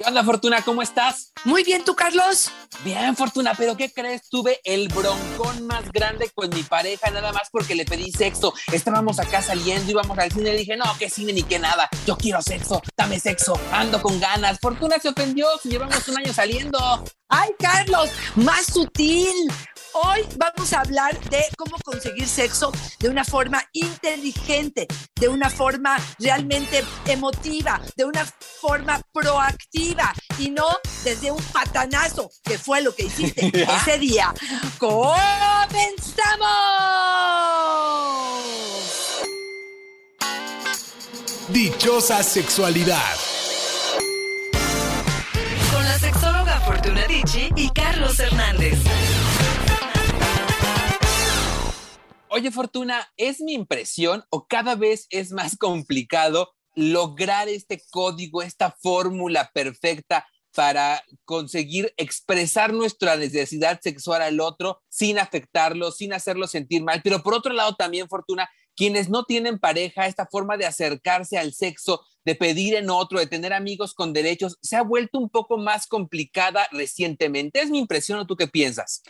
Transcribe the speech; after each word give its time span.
¿Qué 0.00 0.08
onda, 0.08 0.24
Fortuna? 0.24 0.62
¿Cómo 0.62 0.80
estás? 0.80 1.30
Muy 1.44 1.62
bien, 1.62 1.84
¿tú, 1.84 1.94
Carlos? 1.94 2.50
Bien, 2.84 3.14
Fortuna, 3.14 3.52
pero 3.54 3.76
¿qué 3.76 3.92
crees? 3.92 4.30
Tuve 4.30 4.58
el 4.64 4.88
broncón 4.88 5.66
más 5.66 5.92
grande 5.92 6.30
con 6.34 6.48
mi 6.48 6.62
pareja, 6.62 7.10
nada 7.10 7.32
más 7.34 7.50
porque 7.52 7.74
le 7.74 7.84
pedí 7.84 8.10
sexo. 8.10 8.54
Estábamos 8.72 9.18
acá 9.18 9.42
saliendo, 9.42 9.90
íbamos 9.90 10.18
al 10.18 10.32
cine 10.32 10.48
y 10.48 10.52
le 10.52 10.58
dije, 10.60 10.78
no, 10.78 10.86
que 10.98 11.10
cine 11.10 11.34
ni 11.34 11.42
que 11.42 11.58
nada. 11.58 11.86
Yo 12.06 12.16
quiero 12.16 12.40
sexo, 12.40 12.80
dame 12.96 13.20
sexo, 13.20 13.60
ando 13.72 14.00
con 14.00 14.18
ganas. 14.18 14.58
Fortuna 14.58 14.96
se 14.98 15.10
ofendió, 15.10 15.46
llevamos 15.64 16.08
un 16.08 16.16
año 16.16 16.32
saliendo. 16.32 17.04
Ay, 17.28 17.50
Carlos, 17.58 18.08
más 18.36 18.64
sutil. 18.72 19.52
Hoy 19.92 20.24
vamos 20.36 20.72
a 20.72 20.80
hablar 20.80 21.18
de 21.30 21.44
cómo 21.56 21.76
conseguir 21.84 22.28
sexo 22.28 22.70
de 23.00 23.08
una 23.08 23.24
forma 23.24 23.62
inteligente, 23.72 24.86
de 25.16 25.28
una 25.28 25.50
forma 25.50 25.96
realmente 26.18 26.84
emotiva, 27.06 27.80
de 27.96 28.04
una 28.04 28.24
forma 28.24 29.00
proactiva 29.12 30.12
y 30.38 30.50
no 30.50 30.68
desde 31.02 31.32
un 31.32 31.42
patanazo, 31.42 32.30
que 32.44 32.56
fue 32.56 32.82
lo 32.82 32.94
que 32.94 33.04
hiciste 33.04 33.50
ese 33.76 33.98
día. 33.98 34.32
¡Comenzamos! 34.78 35.10
Dichosa 41.48 42.22
sexualidad. 42.22 43.16
Con 45.72 45.84
la 45.84 45.98
sexóloga 45.98 46.60
Fortuna 46.60 47.06
Dicci 47.08 47.50
y 47.56 47.68
Carlos 47.70 48.20
Hernández. 48.20 48.78
Oye, 52.32 52.52
Fortuna, 52.52 53.12
¿es 53.16 53.40
mi 53.40 53.54
impresión 53.54 54.22
o 54.30 54.46
cada 54.46 54.76
vez 54.76 55.08
es 55.10 55.32
más 55.32 55.56
complicado 55.56 56.52
lograr 56.76 57.48
este 57.48 57.82
código, 57.90 58.40
esta 58.40 58.70
fórmula 58.70 59.50
perfecta 59.52 60.24
para 60.54 61.02
conseguir 61.24 61.92
expresar 61.96 62.72
nuestra 62.72 63.16
necesidad 63.16 63.80
sexual 63.82 64.22
al 64.22 64.38
otro 64.38 64.80
sin 64.88 65.18
afectarlo, 65.18 65.90
sin 65.90 66.12
hacerlo 66.12 66.46
sentir 66.46 66.84
mal? 66.84 67.00
Pero 67.02 67.20
por 67.24 67.34
otro 67.34 67.52
lado, 67.52 67.74
también, 67.74 68.08
Fortuna, 68.08 68.48
quienes 68.76 69.08
no 69.08 69.24
tienen 69.24 69.58
pareja, 69.58 70.06
esta 70.06 70.28
forma 70.30 70.56
de 70.56 70.66
acercarse 70.66 71.36
al 71.36 71.52
sexo, 71.52 72.06
de 72.24 72.34
pedir 72.34 72.74
en 72.74 72.90
otro, 72.90 73.18
de 73.18 73.26
tener 73.26 73.52
amigos 73.52 73.94
con 73.94 74.12
derechos, 74.12 74.58
se 74.60 74.76
ha 74.76 74.82
vuelto 74.82 75.18
un 75.18 75.30
poco 75.30 75.56
más 75.56 75.86
complicada 75.86 76.68
recientemente. 76.70 77.60
¿Es 77.60 77.70
mi 77.70 77.78
impresión 77.78 78.18
o 78.18 78.26
tú 78.26 78.36
qué 78.36 78.46
piensas? 78.46 79.02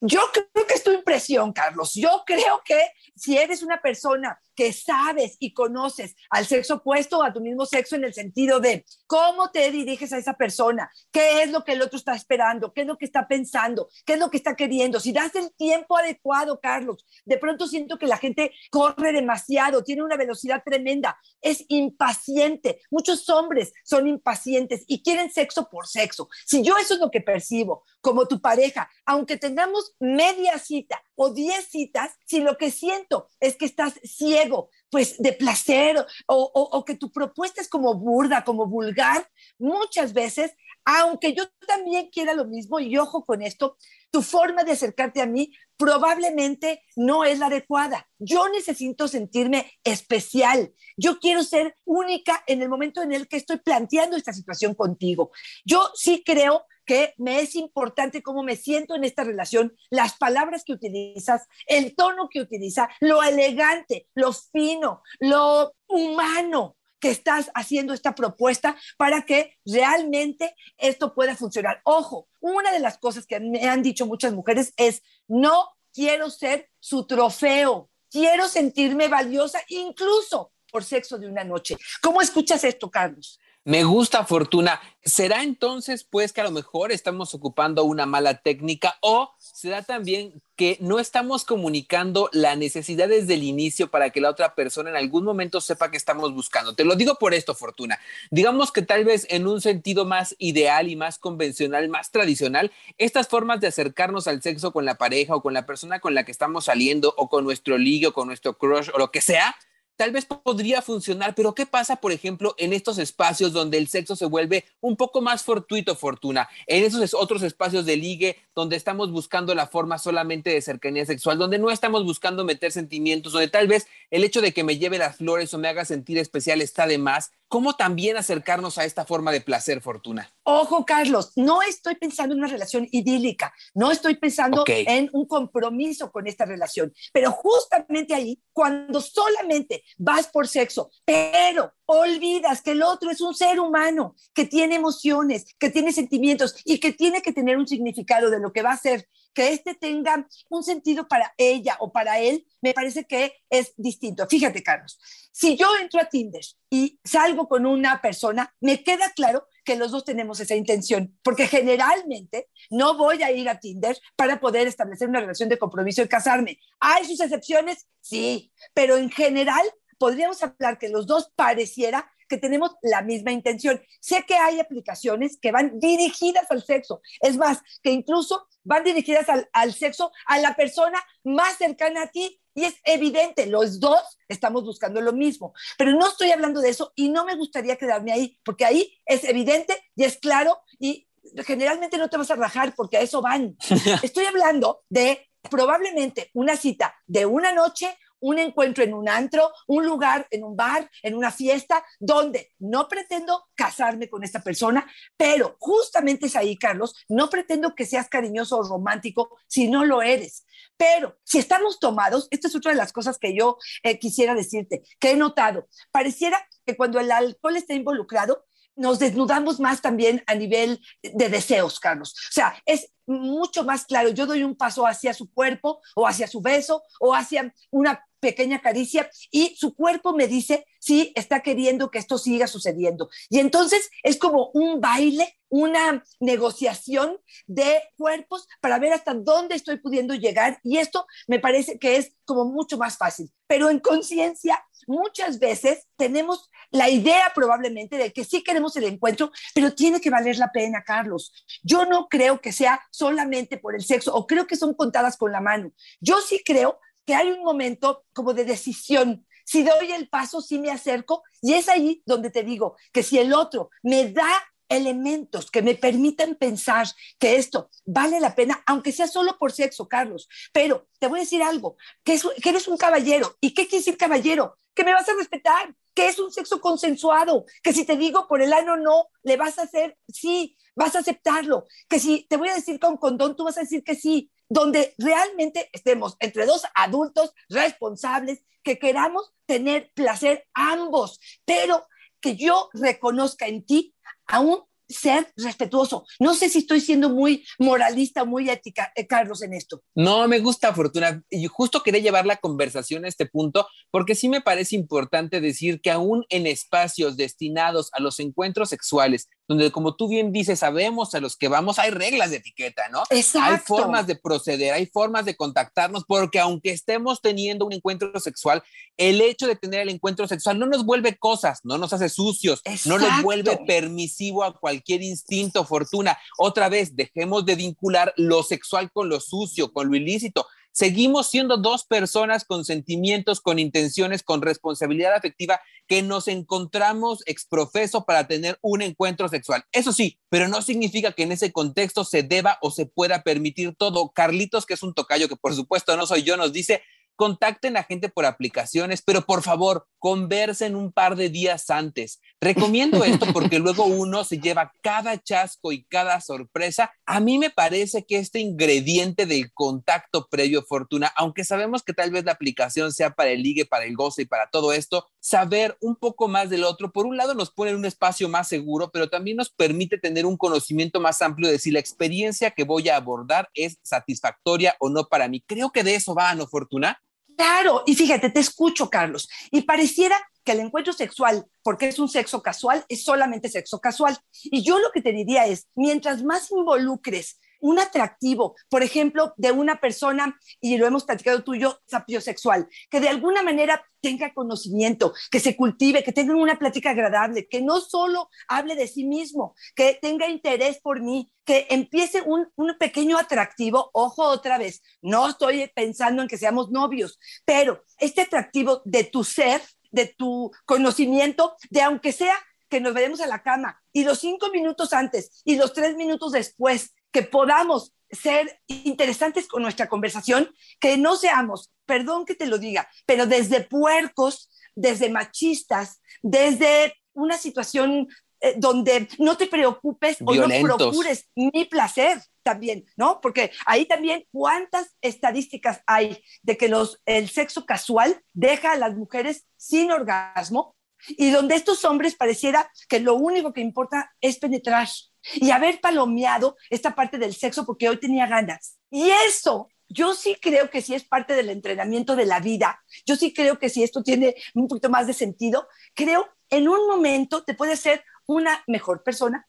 Yo 0.00 0.20
creo 0.32 0.66
que 0.66 0.74
es 0.74 0.84
tu 0.84 0.92
impresión, 0.92 1.52
Carlos. 1.52 1.92
Yo 1.94 2.22
creo 2.26 2.62
que 2.64 2.80
si 3.18 3.36
eres 3.36 3.62
una 3.62 3.80
persona 3.80 4.40
que 4.54 4.72
sabes 4.72 5.36
y 5.38 5.52
conoces 5.52 6.16
al 6.30 6.46
sexo 6.46 6.76
opuesto, 6.76 7.22
a 7.22 7.32
tu 7.32 7.40
mismo 7.40 7.66
sexo, 7.66 7.96
en 7.96 8.04
el 8.04 8.14
sentido 8.14 8.60
de 8.60 8.84
cómo 9.06 9.50
te 9.50 9.70
diriges 9.70 10.12
a 10.12 10.18
esa 10.18 10.34
persona, 10.34 10.90
qué 11.12 11.42
es 11.42 11.50
lo 11.50 11.64
que 11.64 11.72
el 11.72 11.82
otro 11.82 11.96
está 11.96 12.14
esperando, 12.14 12.72
qué 12.72 12.80
es 12.80 12.86
lo 12.86 12.98
que 12.98 13.04
está 13.04 13.28
pensando, 13.28 13.88
qué 14.04 14.14
es 14.14 14.18
lo 14.18 14.30
que 14.30 14.36
está 14.36 14.56
queriendo, 14.56 15.00
si 15.00 15.12
das 15.12 15.34
el 15.34 15.54
tiempo 15.54 15.96
adecuado, 15.96 16.60
Carlos, 16.60 17.04
de 17.24 17.38
pronto 17.38 17.66
siento 17.66 17.98
que 17.98 18.06
la 18.06 18.16
gente 18.16 18.52
corre 18.70 19.12
demasiado, 19.12 19.84
tiene 19.84 20.02
una 20.02 20.16
velocidad 20.16 20.62
tremenda, 20.64 21.18
es 21.40 21.64
impaciente. 21.68 22.80
Muchos 22.90 23.28
hombres 23.28 23.72
son 23.84 24.06
impacientes 24.06 24.84
y 24.86 25.02
quieren 25.02 25.30
sexo 25.30 25.68
por 25.70 25.86
sexo. 25.86 26.28
Si 26.46 26.62
yo 26.62 26.76
eso 26.78 26.94
es 26.94 27.00
lo 27.00 27.10
que 27.10 27.20
percibo 27.20 27.84
como 28.00 28.26
tu 28.26 28.40
pareja, 28.40 28.90
aunque 29.04 29.36
tengamos 29.36 29.94
media 29.98 30.58
cita 30.58 31.02
o 31.20 31.30
diez 31.30 31.66
citas, 31.68 32.12
si 32.24 32.40
lo 32.40 32.56
que 32.56 32.70
siento 32.70 33.28
es 33.40 33.56
que 33.56 33.64
estás 33.64 33.94
ciego, 34.04 34.70
pues 34.88 35.18
de 35.18 35.32
placer 35.32 35.98
o, 36.26 36.50
o, 36.54 36.78
o 36.78 36.84
que 36.84 36.94
tu 36.94 37.10
propuesta 37.10 37.60
es 37.60 37.68
como 37.68 37.94
burda, 37.94 38.44
como 38.44 38.66
vulgar, 38.66 39.28
muchas 39.58 40.12
veces 40.12 40.52
aunque 40.90 41.34
yo 41.34 41.44
también 41.66 42.08
quiera 42.08 42.32
lo 42.32 42.46
mismo, 42.46 42.80
y 42.80 42.96
ojo 42.96 43.26
con 43.26 43.42
esto, 43.42 43.76
tu 44.10 44.22
forma 44.22 44.64
de 44.64 44.72
acercarte 44.72 45.20
a 45.20 45.26
mí 45.26 45.52
probablemente 45.76 46.82
no 46.96 47.24
es 47.24 47.38
la 47.38 47.46
adecuada. 47.48 48.08
Yo 48.18 48.48
necesito 48.48 49.06
sentirme 49.06 49.70
especial. 49.84 50.72
Yo 50.96 51.18
quiero 51.18 51.42
ser 51.42 51.76
única 51.84 52.42
en 52.46 52.62
el 52.62 52.70
momento 52.70 53.02
en 53.02 53.12
el 53.12 53.28
que 53.28 53.36
estoy 53.36 53.58
planteando 53.58 54.16
esta 54.16 54.32
situación 54.32 54.74
contigo. 54.74 55.30
Yo 55.62 55.90
sí 55.94 56.22
creo 56.24 56.64
que 56.88 57.12
me 57.18 57.40
es 57.40 57.54
importante 57.54 58.22
cómo 58.22 58.42
me 58.42 58.56
siento 58.56 58.96
en 58.96 59.04
esta 59.04 59.22
relación, 59.22 59.76
las 59.90 60.16
palabras 60.16 60.64
que 60.64 60.72
utilizas, 60.72 61.46
el 61.66 61.94
tono 61.94 62.30
que 62.30 62.40
utiliza, 62.40 62.88
lo 63.00 63.22
elegante, 63.22 64.08
lo 64.14 64.32
fino, 64.32 65.02
lo 65.20 65.74
humano 65.86 66.78
que 66.98 67.10
estás 67.10 67.50
haciendo 67.54 67.92
esta 67.92 68.14
propuesta 68.14 68.74
para 68.96 69.26
que 69.26 69.58
realmente 69.66 70.56
esto 70.78 71.14
pueda 71.14 71.36
funcionar. 71.36 71.82
Ojo, 71.84 72.26
una 72.40 72.72
de 72.72 72.80
las 72.80 72.96
cosas 72.96 73.26
que 73.26 73.38
me 73.38 73.68
han 73.68 73.82
dicho 73.82 74.06
muchas 74.06 74.32
mujeres 74.32 74.72
es, 74.78 75.02
no 75.28 75.68
quiero 75.92 76.30
ser 76.30 76.70
su 76.80 77.06
trofeo, 77.06 77.90
quiero 78.10 78.48
sentirme 78.48 79.08
valiosa 79.08 79.60
incluso 79.68 80.52
por 80.72 80.84
sexo 80.84 81.18
de 81.18 81.28
una 81.28 81.44
noche. 81.44 81.76
¿Cómo 82.00 82.22
escuchas 82.22 82.64
esto, 82.64 82.90
Carlos? 82.90 83.38
Me 83.64 83.84
gusta 83.84 84.24
Fortuna. 84.24 84.80
¿Será 85.04 85.42
entonces 85.42 86.02
pues 86.02 86.32
que 86.32 86.40
a 86.40 86.44
lo 86.44 86.50
mejor 86.50 86.90
estamos 86.90 87.34
ocupando 87.34 87.84
una 87.84 88.06
mala 88.06 88.40
técnica 88.40 88.96
o 89.02 89.34
será 89.38 89.82
también 89.82 90.42
que 90.56 90.78
no 90.80 90.98
estamos 90.98 91.44
comunicando 91.44 92.30
la 92.32 92.56
necesidad 92.56 93.08
desde 93.08 93.34
el 93.34 93.42
inicio 93.42 93.90
para 93.90 94.10
que 94.10 94.20
la 94.20 94.30
otra 94.30 94.54
persona 94.54 94.90
en 94.90 94.96
algún 94.96 95.24
momento 95.24 95.60
sepa 95.60 95.90
que 95.90 95.98
estamos 95.98 96.32
buscando? 96.32 96.74
Te 96.74 96.84
lo 96.84 96.96
digo 96.96 97.16
por 97.16 97.34
esto, 97.34 97.54
Fortuna. 97.54 97.98
Digamos 98.30 98.72
que 98.72 98.82
tal 98.82 99.04
vez 99.04 99.26
en 99.28 99.46
un 99.46 99.60
sentido 99.60 100.06
más 100.06 100.34
ideal 100.38 100.88
y 100.88 100.96
más 100.96 101.18
convencional, 101.18 101.88
más 101.88 102.10
tradicional, 102.10 102.72
estas 102.96 103.28
formas 103.28 103.60
de 103.60 103.66
acercarnos 103.66 104.28
al 104.28 104.40
sexo 104.40 104.72
con 104.72 104.84
la 104.84 104.96
pareja 104.96 105.34
o 105.34 105.42
con 105.42 105.52
la 105.52 105.66
persona 105.66 106.00
con 106.00 106.14
la 106.14 106.24
que 106.24 106.32
estamos 106.32 106.64
saliendo 106.64 107.12
o 107.16 107.28
con 107.28 107.44
nuestro 107.44 107.76
ligue 107.76 108.06
o 108.06 108.12
con 108.14 108.28
nuestro 108.28 108.56
crush 108.56 108.88
o 108.94 108.98
lo 108.98 109.10
que 109.10 109.20
sea, 109.20 109.54
tal 109.98 110.12
vez 110.12 110.26
podría 110.26 110.80
funcionar, 110.80 111.34
pero 111.34 111.56
¿qué 111.56 111.66
pasa, 111.66 111.96
por 111.96 112.12
ejemplo, 112.12 112.54
en 112.56 112.72
estos 112.72 112.98
espacios 112.98 113.52
donde 113.52 113.78
el 113.78 113.88
sexo 113.88 114.14
se 114.14 114.26
vuelve 114.26 114.64
un 114.80 114.96
poco 114.96 115.20
más 115.20 115.42
fortuito, 115.42 115.96
Fortuna? 115.96 116.48
En 116.68 116.84
esos 116.84 117.14
otros 117.14 117.42
espacios 117.42 117.84
de 117.84 117.96
ligue 117.96 118.36
donde 118.54 118.76
estamos 118.76 119.10
buscando 119.10 119.56
la 119.56 119.66
forma 119.66 119.98
solamente 119.98 120.50
de 120.50 120.62
cercanía 120.62 121.04
sexual, 121.04 121.36
donde 121.36 121.58
no 121.58 121.70
estamos 121.70 122.04
buscando 122.04 122.44
meter 122.44 122.70
sentimientos, 122.70 123.32
donde 123.32 123.48
tal 123.48 123.66
vez 123.66 123.88
el 124.10 124.22
hecho 124.22 124.40
de 124.40 124.52
que 124.52 124.62
me 124.62 124.78
lleve 124.78 124.98
las 124.98 125.16
flores 125.16 125.52
o 125.52 125.58
me 125.58 125.66
haga 125.66 125.84
sentir 125.84 126.16
especial 126.16 126.62
está 126.62 126.86
de 126.86 126.98
más. 126.98 127.32
¿Cómo 127.48 127.76
también 127.76 128.18
acercarnos 128.18 128.76
a 128.76 128.84
esta 128.84 129.06
forma 129.06 129.32
de 129.32 129.40
placer, 129.40 129.80
Fortuna? 129.80 130.30
Ojo, 130.42 130.84
Carlos, 130.84 131.32
no 131.34 131.62
estoy 131.62 131.94
pensando 131.94 132.34
en 132.34 132.40
una 132.40 132.48
relación 132.48 132.86
idílica, 132.90 133.54
no 133.72 133.90
estoy 133.90 134.16
pensando 134.16 134.64
en 134.66 135.08
un 135.12 135.26
compromiso 135.26 136.12
con 136.12 136.26
esta 136.26 136.44
relación, 136.44 136.92
pero 137.10 137.30
justamente 137.32 138.14
ahí, 138.14 138.38
cuando 138.52 139.00
solamente 139.00 139.82
vas 139.96 140.26
por 140.26 140.46
sexo, 140.46 140.90
pero 141.06 141.72
olvidas 141.90 142.60
que 142.60 142.72
el 142.72 142.82
otro 142.82 143.10
es 143.10 143.22
un 143.22 143.34
ser 143.34 143.58
humano, 143.58 144.14
que 144.34 144.44
tiene 144.44 144.74
emociones, 144.74 145.46
que 145.58 145.70
tiene 145.70 145.90
sentimientos 145.90 146.54
y 146.66 146.80
que 146.80 146.92
tiene 146.92 147.22
que 147.22 147.32
tener 147.32 147.56
un 147.56 147.66
significado 147.66 148.28
de 148.28 148.38
lo 148.38 148.52
que 148.52 148.60
va 148.60 148.72
a 148.72 148.74
hacer, 148.74 149.08
que 149.32 149.52
este 149.52 149.74
tenga 149.74 150.28
un 150.50 150.62
sentido 150.62 151.08
para 151.08 151.32
ella 151.38 151.78
o 151.80 151.90
para 151.90 152.20
él, 152.20 152.46
me 152.60 152.74
parece 152.74 153.06
que 153.06 153.32
es 153.48 153.72
distinto. 153.78 154.26
Fíjate, 154.28 154.62
Carlos, 154.62 155.00
si 155.32 155.56
yo 155.56 155.66
entro 155.80 155.98
a 155.98 156.10
Tinder 156.10 156.44
y 156.68 157.00
salgo 157.04 157.48
con 157.48 157.64
una 157.64 158.02
persona, 158.02 158.54
me 158.60 158.82
queda 158.82 159.10
claro 159.16 159.46
que 159.64 159.76
los 159.76 159.90
dos 159.90 160.04
tenemos 160.04 160.40
esa 160.40 160.56
intención, 160.56 161.18
porque 161.22 161.46
generalmente 161.46 162.48
no 162.68 162.98
voy 162.98 163.22
a 163.22 163.32
ir 163.32 163.48
a 163.48 163.60
Tinder 163.60 163.98
para 164.14 164.40
poder 164.40 164.66
establecer 164.66 165.08
una 165.08 165.20
relación 165.20 165.48
de 165.48 165.58
compromiso 165.58 166.02
y 166.02 166.08
casarme. 166.08 166.58
¿Hay 166.80 167.06
sus 167.06 167.20
excepciones? 167.20 167.86
Sí, 168.02 168.52
pero 168.74 168.98
en 168.98 169.10
general 169.10 169.64
podríamos 169.98 170.42
hablar 170.42 170.78
que 170.78 170.88
los 170.88 171.06
dos 171.06 171.32
pareciera 171.34 172.10
que 172.28 172.36
tenemos 172.36 172.76
la 172.82 173.02
misma 173.02 173.32
intención. 173.32 173.82
Sé 174.00 174.24
que 174.26 174.34
hay 174.34 174.60
aplicaciones 174.60 175.38
que 175.40 175.50
van 175.50 175.80
dirigidas 175.80 176.50
al 176.50 176.62
sexo, 176.62 177.00
es 177.20 177.36
más, 177.36 177.60
que 177.82 177.90
incluso 177.90 178.46
van 178.62 178.84
dirigidas 178.84 179.28
al, 179.28 179.48
al 179.52 179.72
sexo 179.72 180.12
a 180.26 180.38
la 180.38 180.54
persona 180.54 181.02
más 181.24 181.56
cercana 181.56 182.02
a 182.02 182.06
ti 182.08 182.38
Y 182.54 182.64
es 182.64 182.74
evidente, 182.84 183.46
los 183.46 183.80
dos 183.80 184.18
estamos 184.28 184.64
buscando 184.64 185.00
lo 185.00 185.12
mismo, 185.12 185.54
pero 185.78 185.92
no 185.92 186.08
estoy 186.08 186.30
hablando 186.30 186.60
de 186.60 186.70
eso 186.70 186.92
y 186.94 187.08
no 187.08 187.24
me 187.24 187.36
gustaría 187.36 187.76
quedarme 187.76 188.12
ahí, 188.12 188.38
porque 188.44 188.64
ahí 188.64 188.92
es 189.06 189.24
evidente 189.24 189.74
y 189.96 190.04
es 190.04 190.18
claro 190.18 190.58
y 190.78 191.08
generalmente 191.46 191.98
no 191.98 192.08
te 192.08 192.16
vas 192.16 192.30
a 192.30 192.36
rajar 192.36 192.74
porque 192.74 192.96
a 192.98 193.00
eso 193.00 193.22
van. 193.22 193.56
Estoy 194.02 194.26
hablando 194.26 194.82
de 194.88 195.28
probablemente 195.50 196.30
una 196.34 196.56
cita 196.56 196.94
de 197.06 197.26
una 197.26 197.52
noche 197.52 197.96
un 198.20 198.38
encuentro 198.38 198.84
en 198.84 198.94
un 198.94 199.08
antro, 199.08 199.50
un 199.66 199.86
lugar 199.86 200.26
en 200.30 200.44
un 200.44 200.56
bar, 200.56 200.90
en 201.02 201.14
una 201.14 201.30
fiesta, 201.30 201.84
donde 201.98 202.52
no 202.58 202.88
pretendo 202.88 203.46
casarme 203.54 204.08
con 204.08 204.24
esta 204.24 204.42
persona, 204.42 204.86
pero 205.16 205.56
justamente 205.58 206.26
es 206.26 206.36
ahí, 206.36 206.56
Carlos, 206.56 206.94
no 207.08 207.30
pretendo 207.30 207.74
que 207.74 207.86
seas 207.86 208.08
cariñoso 208.08 208.58
o 208.58 208.62
romántico 208.62 209.38
si 209.46 209.68
no 209.68 209.84
lo 209.84 210.02
eres. 210.02 210.44
Pero 210.76 211.18
si 211.24 211.38
estamos 211.38 211.80
tomados, 211.80 212.28
esta 212.30 212.48
es 212.48 212.54
otra 212.54 212.72
de 212.72 212.78
las 212.78 212.92
cosas 212.92 213.18
que 213.18 213.36
yo 213.36 213.58
eh, 213.82 213.98
quisiera 213.98 214.34
decirte, 214.34 214.82
que 214.98 215.12
he 215.12 215.16
notado, 215.16 215.68
pareciera 215.90 216.38
que 216.64 216.76
cuando 216.76 217.00
el 217.00 217.10
alcohol 217.10 217.56
está 217.56 217.74
involucrado, 217.74 218.44
nos 218.78 218.98
desnudamos 218.98 219.60
más 219.60 219.82
también 219.82 220.22
a 220.26 220.34
nivel 220.34 220.80
de 221.02 221.28
deseos, 221.28 221.78
Carlos. 221.80 222.12
O 222.12 222.32
sea, 222.32 222.54
es 222.64 222.92
mucho 223.06 223.64
más 223.64 223.84
claro. 223.84 224.08
Yo 224.10 224.26
doy 224.26 224.44
un 224.44 224.54
paso 224.54 224.86
hacia 224.86 225.12
su 225.12 225.30
cuerpo 225.30 225.80
o 225.94 226.06
hacia 226.06 226.26
su 226.26 226.40
beso 226.40 226.82
o 227.00 227.14
hacia 227.14 227.52
una 227.70 228.06
pequeña 228.20 228.60
caricia 228.60 229.10
y 229.30 229.56
su 229.56 229.74
cuerpo 229.74 230.12
me 230.12 230.26
dice 230.26 230.64
si 230.88 231.12
está 231.14 231.40
queriendo 231.40 231.90
que 231.90 231.98
esto 231.98 232.16
siga 232.16 232.46
sucediendo. 232.46 233.10
Y 233.28 233.40
entonces 233.40 233.90
es 234.02 234.16
como 234.16 234.50
un 234.54 234.80
baile, 234.80 235.38
una 235.50 236.02
negociación 236.18 237.18
de 237.46 237.82
cuerpos 237.98 238.48
para 238.62 238.78
ver 238.78 238.94
hasta 238.94 239.12
dónde 239.12 239.54
estoy 239.54 239.76
pudiendo 239.76 240.14
llegar 240.14 240.60
y 240.62 240.78
esto 240.78 241.06
me 241.26 241.40
parece 241.40 241.78
que 241.78 241.96
es 241.96 242.16
como 242.24 242.46
mucho 242.46 242.78
más 242.78 242.96
fácil. 242.96 243.30
Pero 243.46 243.68
en 243.68 243.80
conciencia, 243.80 244.64
muchas 244.86 245.38
veces 245.38 245.86
tenemos 245.96 246.48
la 246.70 246.88
idea 246.88 247.32
probablemente 247.34 247.98
de 247.98 248.10
que 248.10 248.24
sí 248.24 248.42
queremos 248.42 248.74
el 248.76 248.84
encuentro, 248.84 249.30
pero 249.54 249.74
tiene 249.74 250.00
que 250.00 250.08
valer 250.08 250.38
la 250.38 250.52
pena, 250.52 250.84
Carlos. 250.84 251.34
Yo 251.62 251.84
no 251.84 252.08
creo 252.08 252.40
que 252.40 252.52
sea 252.52 252.80
solamente 252.90 253.58
por 253.58 253.74
el 253.74 253.82
sexo 253.82 254.14
o 254.14 254.26
creo 254.26 254.46
que 254.46 254.56
son 254.56 254.72
contadas 254.72 255.18
con 255.18 255.32
la 255.32 255.42
mano. 255.42 255.70
Yo 256.00 256.22
sí 256.22 256.40
creo 256.42 256.80
que 257.08 257.14
hay 257.14 257.30
un 257.30 257.42
momento 257.42 258.04
como 258.12 258.34
de 258.34 258.44
decisión. 258.44 259.26
Si 259.48 259.62
doy 259.62 259.92
el 259.92 260.10
paso, 260.10 260.42
si 260.42 260.58
me 260.58 260.70
acerco, 260.70 261.22
y 261.40 261.54
es 261.54 261.70
ahí 261.70 262.02
donde 262.04 262.28
te 262.28 262.42
digo 262.42 262.76
que 262.92 263.02
si 263.02 263.18
el 263.18 263.32
otro 263.32 263.70
me 263.82 264.12
da 264.12 264.28
elementos 264.68 265.50
que 265.50 265.62
me 265.62 265.74
permitan 265.74 266.34
pensar 266.34 266.86
que 267.18 267.36
esto 267.36 267.70
vale 267.86 268.20
la 268.20 268.34
pena, 268.34 268.62
aunque 268.66 268.92
sea 268.92 269.08
solo 269.08 269.38
por 269.38 269.50
sexo, 269.52 269.88
Carlos. 269.88 270.28
Pero 270.52 270.88
te 270.98 271.06
voy 271.06 271.20
a 271.20 271.22
decir 271.22 271.42
algo, 271.42 271.78
que, 272.04 272.20
eres 272.44 272.68
un 272.68 272.76
caballero. 272.76 273.38
¿Y 273.40 273.54
qué 273.54 273.62
quiere 273.62 273.78
decir 273.78 273.96
caballero? 273.96 274.58
Que 274.74 274.84
me 274.84 274.92
vas 274.92 275.08
a 275.08 275.14
respetar, 275.14 275.74
que 275.94 276.08
es 276.08 276.18
un 276.18 276.30
sexo 276.30 276.60
consensuado, 276.60 277.46
que 277.62 277.72
si 277.72 277.86
te 277.86 277.96
digo 277.96 278.28
por 278.28 278.42
el 278.42 278.52
ano 278.52 278.76
no, 278.76 279.06
le 279.22 279.38
vas 279.38 279.58
a 279.58 279.62
hacer 279.62 279.96
sí, 280.08 280.58
vas 280.76 280.94
a 280.94 280.98
aceptarlo, 280.98 281.64
que 281.88 281.98
si 281.98 282.26
te 282.28 282.36
voy 282.36 282.50
a 282.50 282.54
decir 282.54 282.78
con 282.78 282.98
condón, 282.98 283.34
tú 283.34 283.44
vas 283.44 283.56
a 283.56 283.62
decir 283.62 283.82
que 283.82 283.94
sí, 283.94 284.30
donde 284.48 284.94
realmente 284.98 285.68
estemos 285.72 286.16
entre 286.20 286.46
dos 286.46 286.62
adultos 286.74 287.32
responsables 287.48 288.42
que 288.62 288.78
queramos 288.78 289.32
tener 289.46 289.90
placer 289.94 290.46
ambos, 290.54 291.20
pero 291.44 291.86
que 292.20 292.36
yo 292.36 292.68
reconozca 292.72 293.46
en 293.46 293.64
ti 293.64 293.94
a 294.26 294.40
un 294.40 294.67
ser 294.88 295.32
respetuoso. 295.36 296.06
No 296.18 296.34
sé 296.34 296.48
si 296.48 296.58
estoy 296.58 296.80
siendo 296.80 297.10
muy 297.10 297.44
moralista, 297.58 298.24
muy 298.24 298.48
ética, 298.48 298.92
eh, 298.94 299.06
Carlos, 299.06 299.42
en 299.42 299.52
esto. 299.52 299.82
No, 299.94 300.26
me 300.28 300.38
gusta, 300.40 300.72
Fortuna. 300.72 301.22
Y 301.30 301.46
justo 301.46 301.82
quería 301.82 302.00
llevar 302.00 302.26
la 302.26 302.36
conversación 302.36 303.04
a 303.04 303.08
este 303.08 303.26
punto, 303.26 303.66
porque 303.90 304.14
sí 304.14 304.28
me 304.28 304.40
parece 304.40 304.76
importante 304.76 305.40
decir 305.40 305.80
que 305.80 305.90
aún 305.90 306.24
en 306.30 306.46
espacios 306.46 307.16
destinados 307.16 307.90
a 307.92 308.00
los 308.00 308.18
encuentros 308.20 308.70
sexuales, 308.70 309.28
donde 309.46 309.70
como 309.70 309.94
tú 309.96 310.08
bien 310.08 310.32
dices, 310.32 310.60
sabemos 310.60 311.14
a 311.14 311.20
los 311.20 311.36
que 311.36 311.48
vamos, 311.48 311.78
hay 311.78 311.90
reglas 311.90 312.30
de 312.30 312.36
etiqueta, 312.36 312.88
¿no? 312.88 313.02
Exacto. 313.10 313.54
Hay 313.54 313.80
formas 313.80 314.06
de 314.06 314.16
proceder, 314.16 314.74
hay 314.74 314.86
formas 314.86 315.24
de 315.24 315.36
contactarnos, 315.36 316.04
porque 316.06 316.38
aunque 316.38 316.70
estemos 316.70 317.20
teniendo 317.20 317.66
un 317.66 317.72
encuentro 317.72 318.18
sexual, 318.20 318.62
el 318.96 319.20
hecho 319.20 319.46
de 319.46 319.56
tener 319.56 319.80
el 319.80 319.88
encuentro 319.90 320.26
sexual 320.26 320.58
no 320.58 320.66
nos 320.66 320.84
vuelve 320.84 321.16
cosas, 321.16 321.60
no 321.64 321.78
nos 321.78 321.92
hace 321.92 322.08
sucios, 322.08 322.62
no 322.84 322.98
nos 322.98 323.22
vuelve 323.22 323.58
permisivo 323.66 324.44
a 324.44 324.58
cualquier 324.58 324.77
instinto, 324.86 325.64
fortuna. 325.64 326.18
Otra 326.38 326.68
vez, 326.68 326.96
dejemos 326.96 327.44
de 327.46 327.56
vincular 327.56 328.12
lo 328.16 328.42
sexual 328.42 328.90
con 328.92 329.08
lo 329.08 329.20
sucio, 329.20 329.72
con 329.72 329.88
lo 329.88 329.96
ilícito. 329.96 330.46
Seguimos 330.78 331.28
siendo 331.28 331.56
dos 331.56 331.84
personas 331.84 332.44
con 332.44 332.64
sentimientos, 332.64 333.40
con 333.40 333.58
intenciones, 333.58 334.22
con 334.22 334.42
responsabilidad 334.42 335.12
afectiva 335.14 335.60
que 335.88 336.02
nos 336.02 336.28
encontramos 336.28 337.22
exprofeso 337.26 338.04
para 338.04 338.28
tener 338.28 338.58
un 338.62 338.82
encuentro 338.82 339.28
sexual. 339.28 339.64
Eso 339.72 339.92
sí, 339.92 340.20
pero 340.28 340.46
no 340.46 340.62
significa 340.62 341.10
que 341.10 341.24
en 341.24 341.32
ese 341.32 341.50
contexto 341.50 342.04
se 342.04 342.22
deba 342.22 342.58
o 342.60 342.70
se 342.70 342.86
pueda 342.86 343.24
permitir 343.24 343.74
todo. 343.74 344.10
Carlitos, 344.10 344.66
que 344.66 344.74
es 344.74 344.82
un 344.84 344.94
tocayo 344.94 345.28
que 345.28 345.34
por 345.34 345.52
supuesto 345.54 345.96
no 345.96 346.06
soy 346.06 346.22
yo, 346.22 346.36
nos 346.36 346.52
dice, 346.52 346.82
contacten 347.18 347.76
a 347.76 347.82
gente 347.82 348.08
por 348.08 348.24
aplicaciones, 348.24 349.02
pero 349.02 349.26
por 349.26 349.42
favor, 349.42 349.88
conversen 349.98 350.76
un 350.76 350.92
par 350.92 351.16
de 351.16 351.30
días 351.30 351.68
antes. 351.68 352.20
Recomiendo 352.40 353.02
esto 353.02 353.26
porque 353.32 353.58
luego 353.58 353.86
uno 353.86 354.22
se 354.22 354.38
lleva 354.38 354.72
cada 354.82 355.20
chasco 355.20 355.72
y 355.72 355.82
cada 355.84 356.20
sorpresa. 356.20 356.92
A 357.06 357.18
mí 357.18 357.40
me 357.40 357.50
parece 357.50 358.04
que 358.06 358.18
este 358.18 358.38
ingrediente 358.38 359.26
del 359.26 359.52
contacto 359.52 360.28
previo, 360.30 360.62
Fortuna, 360.62 361.12
aunque 361.16 361.42
sabemos 361.42 361.82
que 361.82 361.92
tal 361.92 362.12
vez 362.12 362.24
la 362.24 362.32
aplicación 362.32 362.92
sea 362.92 363.10
para 363.10 363.30
el 363.30 363.42
ligue, 363.42 363.66
para 363.66 363.84
el 363.84 363.96
goce 363.96 364.22
y 364.22 364.26
para 364.26 364.48
todo 364.50 364.72
esto, 364.72 365.08
saber 365.18 365.76
un 365.80 365.96
poco 365.96 366.28
más 366.28 366.50
del 366.50 366.62
otro, 366.62 366.92
por 366.92 367.04
un 367.04 367.16
lado 367.16 367.34
nos 367.34 367.50
pone 367.50 367.72
en 367.72 367.78
un 367.78 367.84
espacio 367.84 368.28
más 368.28 368.46
seguro, 368.46 368.90
pero 368.92 369.10
también 369.10 369.36
nos 369.36 369.50
permite 369.50 369.98
tener 369.98 370.24
un 370.24 370.36
conocimiento 370.36 371.00
más 371.00 371.20
amplio 371.20 371.50
de 371.50 371.58
si 371.58 371.72
la 371.72 371.80
experiencia 371.80 372.52
que 372.52 372.62
voy 372.62 372.88
a 372.88 372.96
abordar 372.96 373.50
es 373.54 373.78
satisfactoria 373.82 374.76
o 374.78 374.88
no 374.88 375.08
para 375.08 375.26
mí. 375.26 375.42
Creo 375.44 375.72
que 375.72 375.82
de 375.82 375.96
eso 375.96 376.14
va, 376.14 376.32
¿no, 376.36 376.46
Fortuna? 376.46 377.00
Claro, 377.38 377.84
y 377.86 377.94
fíjate, 377.94 378.30
te 378.30 378.40
escucho, 378.40 378.90
Carlos, 378.90 379.28
y 379.52 379.62
pareciera 379.62 380.16
que 380.42 380.50
el 380.50 380.58
encuentro 380.58 380.92
sexual, 380.92 381.46
porque 381.62 381.86
es 381.86 382.00
un 382.00 382.08
sexo 382.08 382.42
casual, 382.42 382.84
es 382.88 383.04
solamente 383.04 383.48
sexo 383.48 383.80
casual. 383.80 384.18
Y 384.42 384.64
yo 384.64 384.80
lo 384.80 384.90
que 384.90 385.02
te 385.02 385.12
diría 385.12 385.46
es, 385.46 385.68
mientras 385.76 386.24
más 386.24 386.50
involucres 386.50 387.38
un 387.60 387.78
atractivo, 387.78 388.56
por 388.68 388.82
ejemplo, 388.82 389.34
de 389.36 389.52
una 389.52 389.76
persona, 389.76 390.38
y 390.60 390.76
lo 390.76 390.86
hemos 390.86 391.04
platicado 391.04 391.42
tú 391.42 391.54
y 391.54 391.60
yo, 391.60 391.78
sapiosexual, 391.86 392.68
que 392.90 393.00
de 393.00 393.08
alguna 393.08 393.42
manera 393.42 393.84
tenga 394.00 394.32
conocimiento, 394.32 395.12
que 395.30 395.40
se 395.40 395.56
cultive, 395.56 396.04
que 396.04 396.12
tenga 396.12 396.34
una 396.34 396.58
plática 396.58 396.90
agradable, 396.90 397.48
que 397.48 397.60
no 397.60 397.80
solo 397.80 398.30
hable 398.48 398.76
de 398.76 398.86
sí 398.86 399.04
mismo, 399.04 399.54
que 399.74 399.98
tenga 400.00 400.28
interés 400.28 400.80
por 400.80 401.00
mí, 401.00 401.32
que 401.44 401.66
empiece 401.70 402.22
un, 402.22 402.48
pequeño 402.78 403.18
atractivo, 403.18 403.90
ojo 403.92 404.22
otra 404.22 404.58
vez, 404.58 404.82
no 405.02 405.28
estoy 405.28 405.70
pensando 405.74 406.22
en 406.22 406.28
que 406.28 406.38
seamos 406.38 406.70
novios, 406.70 407.18
pero 407.44 407.84
este 407.98 408.22
atractivo 408.22 408.82
de 408.84 409.04
tu 409.04 409.24
ser, 409.24 409.60
de 409.90 410.06
tu 410.06 410.50
conocimiento, 410.64 411.56
de 411.70 411.82
aunque 411.82 412.12
sea 412.12 412.36
que 412.68 412.80
nos 412.80 412.94
vayamos 412.94 413.20
a 413.20 413.26
la 413.26 413.42
cama 413.42 413.80
y 413.92 414.04
los 414.04 414.18
cinco 414.18 414.50
minutos 414.50 414.92
antes 414.92 415.40
y 415.44 415.56
los 415.56 415.72
tres 415.72 415.96
minutos 415.96 416.32
después 416.32 416.94
que 417.18 417.24
podamos 417.24 417.94
ser 418.12 418.60
interesantes 418.68 419.48
con 419.48 419.62
nuestra 419.62 419.88
conversación, 419.88 420.54
que 420.78 420.96
no 420.96 421.16
seamos, 421.16 421.72
perdón 421.84 422.24
que 422.24 422.36
te 422.36 422.46
lo 422.46 422.58
diga, 422.58 422.88
pero 423.06 423.26
desde 423.26 423.62
puercos, 423.62 424.48
desde 424.76 425.10
machistas, 425.10 426.00
desde 426.22 426.94
una 427.14 427.36
situación 427.36 428.06
eh, 428.40 428.54
donde 428.56 429.08
no 429.18 429.36
te 429.36 429.48
preocupes 429.48 430.18
o 430.24 430.32
no 430.32 430.48
procures 430.62 431.28
mi 431.34 431.64
placer 431.64 432.22
también, 432.44 432.84
¿no? 432.96 433.20
Porque 433.20 433.50
ahí 433.66 433.84
también 433.84 434.24
cuántas 434.30 434.96
estadísticas 435.00 435.82
hay 435.88 436.22
de 436.42 436.56
que 436.56 436.68
los, 436.68 437.00
el 437.04 437.28
sexo 437.28 437.66
casual 437.66 438.22
deja 438.32 438.72
a 438.72 438.76
las 438.76 438.94
mujeres 438.94 439.44
sin 439.56 439.90
orgasmo 439.90 440.76
y 441.08 441.30
donde 441.30 441.56
estos 441.56 441.84
hombres 441.84 442.14
pareciera 442.14 442.70
que 442.88 443.00
lo 443.00 443.16
único 443.16 443.52
que 443.52 443.60
importa 443.60 444.12
es 444.20 444.38
penetrar 444.38 444.88
y 445.34 445.50
haber 445.50 445.80
palomeado 445.80 446.56
esta 446.70 446.94
parte 446.94 447.18
del 447.18 447.34
sexo 447.34 447.64
porque 447.64 447.88
hoy 447.88 447.98
tenía 447.98 448.26
ganas. 448.26 448.78
Y 448.90 449.10
eso, 449.26 449.68
yo 449.88 450.14
sí 450.14 450.36
creo 450.40 450.70
que 450.70 450.82
sí 450.82 450.94
es 450.94 451.04
parte 451.04 451.34
del 451.34 451.50
entrenamiento 451.50 452.16
de 452.16 452.26
la 452.26 452.40
vida. 452.40 452.82
Yo 453.06 453.16
sí 453.16 453.32
creo 453.32 453.58
que 453.58 453.68
si 453.68 453.82
esto 453.82 454.02
tiene 454.02 454.34
un 454.54 454.68
poquito 454.68 454.90
más 454.90 455.06
de 455.06 455.14
sentido, 455.14 455.68
creo 455.94 456.26
en 456.50 456.68
un 456.68 456.88
momento 456.88 457.44
te 457.44 457.54
puede 457.54 457.76
ser 457.76 458.04
una 458.28 458.62
mejor 458.66 459.02
persona 459.02 459.46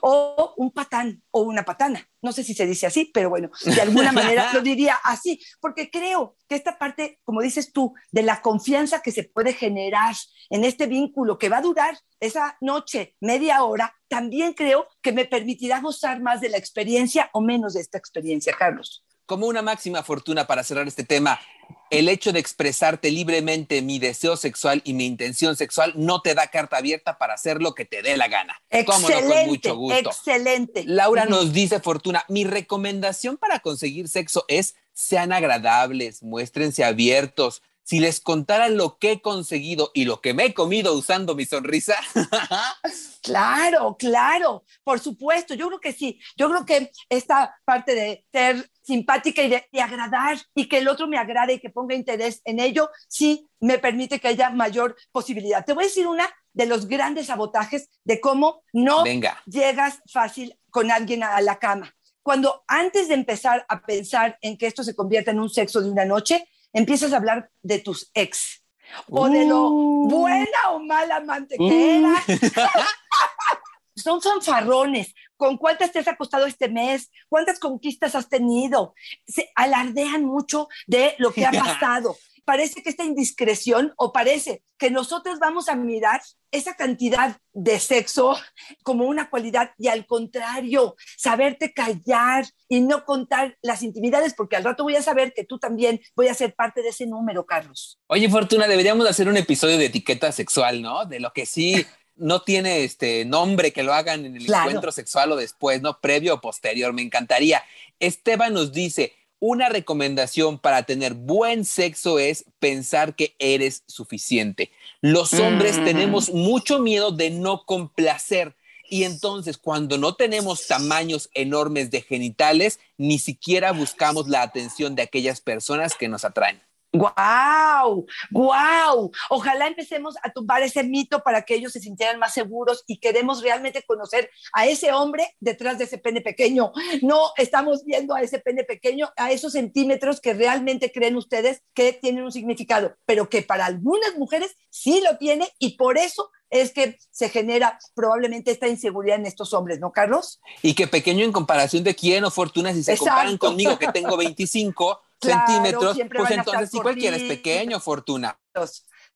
o 0.00 0.54
un 0.56 0.70
patán 0.70 1.22
o 1.30 1.42
una 1.42 1.64
patana. 1.64 2.08
No 2.22 2.32
sé 2.32 2.42
si 2.42 2.54
se 2.54 2.66
dice 2.66 2.86
así, 2.86 3.10
pero 3.12 3.28
bueno, 3.28 3.50
de 3.62 3.82
alguna 3.82 4.10
manera 4.10 4.50
lo 4.54 4.60
diría 4.62 4.98
así, 5.04 5.38
porque 5.60 5.90
creo 5.90 6.36
que 6.48 6.54
esta 6.54 6.78
parte, 6.78 7.20
como 7.24 7.42
dices 7.42 7.72
tú, 7.72 7.92
de 8.10 8.22
la 8.22 8.40
confianza 8.40 9.02
que 9.02 9.12
se 9.12 9.24
puede 9.24 9.52
generar 9.52 10.14
en 10.48 10.64
este 10.64 10.86
vínculo 10.86 11.38
que 11.38 11.50
va 11.50 11.58
a 11.58 11.62
durar 11.62 11.98
esa 12.20 12.56
noche, 12.62 13.16
media 13.20 13.64
hora, 13.64 13.94
también 14.12 14.52
creo 14.52 14.86
que 15.00 15.10
me 15.10 15.24
permitirá 15.24 15.80
gozar 15.80 16.20
más 16.20 16.42
de 16.42 16.50
la 16.50 16.58
experiencia 16.58 17.30
o 17.32 17.40
menos 17.40 17.72
de 17.72 17.80
esta 17.80 17.96
experiencia, 17.96 18.54
Carlos 18.58 19.02
como 19.32 19.46
una 19.46 19.62
máxima 19.62 20.02
fortuna 20.02 20.46
para 20.46 20.62
cerrar 20.62 20.86
este 20.86 21.04
tema, 21.04 21.40
el 21.88 22.10
hecho 22.10 22.34
de 22.34 22.38
expresarte 22.38 23.10
libremente 23.10 23.80
mi 23.80 23.98
deseo 23.98 24.36
sexual 24.36 24.82
y 24.84 24.92
mi 24.92 25.06
intención 25.06 25.56
sexual 25.56 25.94
no 25.96 26.20
te 26.20 26.34
da 26.34 26.48
carta 26.48 26.76
abierta 26.76 27.16
para 27.16 27.32
hacer 27.32 27.62
lo 27.62 27.74
que 27.74 27.86
te 27.86 28.02
dé 28.02 28.18
la 28.18 28.28
gana. 28.28 28.60
Excelente, 28.68 29.22
no? 29.22 29.34
Con 29.34 29.46
mucho 29.46 29.76
gusto. 29.76 30.10
excelente. 30.10 30.84
Laura 30.86 31.24
nos 31.24 31.54
dice, 31.54 31.80
Fortuna, 31.80 32.26
mi 32.28 32.44
recomendación 32.44 33.38
para 33.38 33.60
conseguir 33.60 34.08
sexo 34.08 34.44
es 34.48 34.74
sean 34.92 35.32
agradables, 35.32 36.22
muéstrense 36.22 36.84
abiertos, 36.84 37.62
si 37.84 38.00
les 38.00 38.20
contara 38.20 38.68
lo 38.68 38.98
que 38.98 39.12
he 39.12 39.20
conseguido 39.20 39.90
y 39.94 40.04
lo 40.04 40.20
que 40.20 40.34
me 40.34 40.46
he 40.46 40.54
comido 40.54 40.94
usando 40.94 41.34
mi 41.34 41.44
sonrisa. 41.44 41.96
claro, 43.22 43.96
claro, 43.98 44.64
por 44.84 45.00
supuesto, 45.00 45.54
yo 45.54 45.68
creo 45.68 45.80
que 45.80 45.92
sí, 45.92 46.20
yo 46.36 46.48
creo 46.48 46.64
que 46.64 46.90
esta 47.08 47.56
parte 47.64 47.94
de 47.94 48.24
ser 48.32 48.70
simpática 48.82 49.42
y 49.42 49.48
de 49.48 49.80
agradar 49.80 50.38
y 50.54 50.68
que 50.68 50.78
el 50.78 50.88
otro 50.88 51.06
me 51.06 51.18
agrade 51.18 51.54
y 51.54 51.60
que 51.60 51.70
ponga 51.70 51.94
interés 51.94 52.40
en 52.44 52.60
ello, 52.60 52.90
sí 53.08 53.48
me 53.60 53.78
permite 53.78 54.18
que 54.20 54.28
haya 54.28 54.50
mayor 54.50 54.96
posibilidad. 55.12 55.64
Te 55.64 55.72
voy 55.72 55.84
a 55.84 55.86
decir 55.86 56.06
una 56.06 56.28
de 56.52 56.66
los 56.66 56.86
grandes 56.86 57.26
sabotajes 57.26 57.88
de 58.04 58.20
cómo 58.20 58.62
no 58.72 59.04
llegas 59.46 60.02
fácil 60.10 60.58
con 60.70 60.90
alguien 60.90 61.22
a 61.22 61.40
la 61.40 61.58
cama. 61.58 61.94
Cuando 62.22 62.64
antes 62.68 63.08
de 63.08 63.14
empezar 63.14 63.66
a 63.68 63.82
pensar 63.82 64.38
en 64.42 64.56
que 64.56 64.66
esto 64.66 64.84
se 64.84 64.94
convierta 64.94 65.32
en 65.32 65.40
un 65.40 65.50
sexo 65.50 65.80
de 65.80 65.90
una 65.90 66.04
noche, 66.04 66.46
empiezas 66.72 67.12
a 67.12 67.16
hablar 67.16 67.50
de 67.62 67.78
tus 67.78 68.10
ex 68.14 68.64
o 69.08 69.28
de 69.28 69.46
lo 69.46 69.68
uh. 69.68 70.08
buena 70.08 70.70
o 70.70 70.80
mala 70.80 71.16
amante 71.16 71.56
que 71.56 71.98
era. 71.98 72.14
Son 73.94 74.20
fanfarrones. 74.22 75.14
¿Con 75.36 75.58
cuántas 75.58 75.92
te 75.92 75.98
has 75.98 76.08
acostado 76.08 76.46
este 76.46 76.68
mes? 76.68 77.10
¿Cuántas 77.28 77.58
conquistas 77.58 78.14
has 78.14 78.28
tenido? 78.28 78.94
Se 79.26 79.50
alardean 79.54 80.24
mucho 80.24 80.68
de 80.86 81.14
lo 81.18 81.32
que 81.32 81.46
ha 81.46 81.52
pasado 81.64 82.16
parece 82.44 82.82
que 82.82 82.90
esta 82.90 83.04
indiscreción 83.04 83.92
o 83.96 84.12
parece 84.12 84.62
que 84.78 84.90
nosotros 84.90 85.38
vamos 85.38 85.68
a 85.68 85.76
mirar 85.76 86.20
esa 86.52 86.76
cantidad 86.76 87.38
de 87.52 87.80
sexo 87.80 88.36
como 88.82 89.06
una 89.06 89.28
cualidad 89.30 89.72
y 89.78 89.88
al 89.88 90.06
contrario, 90.06 90.94
saberte 91.16 91.72
callar 91.72 92.44
y 92.68 92.80
no 92.80 93.04
contar 93.04 93.58
las 93.62 93.82
intimidades, 93.82 94.34
porque 94.34 94.56
al 94.56 94.64
rato 94.64 94.84
voy 94.84 94.96
a 94.96 95.02
saber 95.02 95.32
que 95.34 95.44
tú 95.44 95.58
también 95.58 96.00
voy 96.14 96.28
a 96.28 96.34
ser 96.34 96.54
parte 96.54 96.82
de 96.82 96.90
ese 96.90 97.06
número, 97.06 97.44
Carlos. 97.46 97.98
Oye, 98.06 98.28
Fortuna, 98.28 98.68
deberíamos 98.68 99.08
hacer 99.08 99.28
un 99.28 99.36
episodio 99.36 99.78
de 99.78 99.86
etiqueta 99.86 100.30
sexual, 100.30 100.82
¿no? 100.82 101.06
De 101.06 101.20
lo 101.20 101.32
que 101.32 101.46
sí 101.46 101.84
no 102.14 102.42
tiene 102.42 102.84
este 102.84 103.24
nombre 103.24 103.72
que 103.72 103.82
lo 103.82 103.94
hagan 103.94 104.26
en 104.26 104.36
el 104.36 104.44
encuentro 104.44 104.92
sexual 104.92 105.32
o 105.32 105.36
después, 105.36 105.80
¿no? 105.80 106.00
Previo 106.00 106.34
o 106.34 106.40
posterior, 106.40 106.92
me 106.92 107.02
encantaría. 107.02 107.62
Esteban 107.98 108.52
nos 108.52 108.72
dice, 108.72 109.14
una 109.42 109.68
recomendación 109.68 110.56
para 110.56 110.84
tener 110.84 111.14
buen 111.14 111.64
sexo 111.64 112.20
es 112.20 112.44
pensar 112.60 113.16
que 113.16 113.34
eres 113.40 113.82
suficiente. 113.88 114.70
Los 115.00 115.34
hombres 115.34 115.78
mm. 115.78 115.84
tenemos 115.84 116.30
mucho 116.30 116.78
miedo 116.78 117.10
de 117.10 117.30
no 117.30 117.64
complacer. 117.66 118.54
Y 118.88 119.02
entonces, 119.02 119.58
cuando 119.58 119.98
no 119.98 120.14
tenemos 120.14 120.68
tamaños 120.68 121.28
enormes 121.34 121.90
de 121.90 122.02
genitales, 122.02 122.78
ni 122.96 123.18
siquiera 123.18 123.72
buscamos 123.72 124.28
la 124.28 124.42
atención 124.42 124.94
de 124.94 125.02
aquellas 125.02 125.40
personas 125.40 125.96
que 125.96 126.06
nos 126.06 126.24
atraen. 126.24 126.62
¡Guau! 126.92 128.06
¡Guau! 128.30 129.10
Ojalá 129.30 129.66
empecemos 129.66 130.14
a 130.22 130.30
tumbar 130.30 130.62
ese 130.62 130.82
mito 130.82 131.22
para 131.22 131.42
que 131.42 131.54
ellos 131.54 131.72
se 131.72 131.80
sintieran 131.80 132.18
más 132.18 132.34
seguros 132.34 132.84
y 132.86 132.98
queremos 132.98 133.42
realmente 133.42 133.82
conocer 133.82 134.30
a 134.52 134.66
ese 134.66 134.92
hombre 134.92 135.34
detrás 135.40 135.78
de 135.78 135.84
ese 135.84 135.96
pene 135.96 136.20
pequeño. 136.20 136.72
No 137.00 137.32
estamos 137.36 137.84
viendo 137.84 138.14
a 138.14 138.20
ese 138.20 138.40
pene 138.40 138.64
pequeño, 138.64 139.10
a 139.16 139.32
esos 139.32 139.52
centímetros 139.52 140.20
que 140.20 140.34
realmente 140.34 140.92
creen 140.92 141.16
ustedes 141.16 141.62
que 141.72 141.94
tienen 141.94 142.24
un 142.24 142.32
significado, 142.32 142.94
pero 143.06 143.30
que 143.30 143.40
para 143.40 143.64
algunas 143.64 144.18
mujeres 144.18 144.54
sí 144.68 145.00
lo 145.00 145.16
tiene 145.16 145.48
y 145.58 145.76
por 145.76 145.96
eso 145.96 146.30
es 146.50 146.72
que 146.72 146.98
se 147.10 147.30
genera 147.30 147.78
probablemente 147.94 148.50
esta 148.50 148.68
inseguridad 148.68 149.16
en 149.16 149.24
estos 149.24 149.54
hombres, 149.54 149.80
¿no, 149.80 149.90
Carlos? 149.90 150.40
Y 150.60 150.74
que 150.74 150.86
pequeño 150.86 151.24
en 151.24 151.32
comparación 151.32 151.82
de 151.82 151.94
quién 151.94 152.24
o 152.24 152.30
fortuna, 152.30 152.74
si 152.74 152.84
se 152.84 152.98
comparan 152.98 153.38
conmigo 153.38 153.78
que 153.78 153.88
tengo 153.88 154.18
25 154.18 155.00
centímetros, 155.22 155.98
pues 156.14 156.30
entonces 156.30 156.70
sí 156.70 156.80
cualquiera 156.80 157.16
es 157.16 157.22
pequeño, 157.22 157.80
Fortuna. 157.80 158.38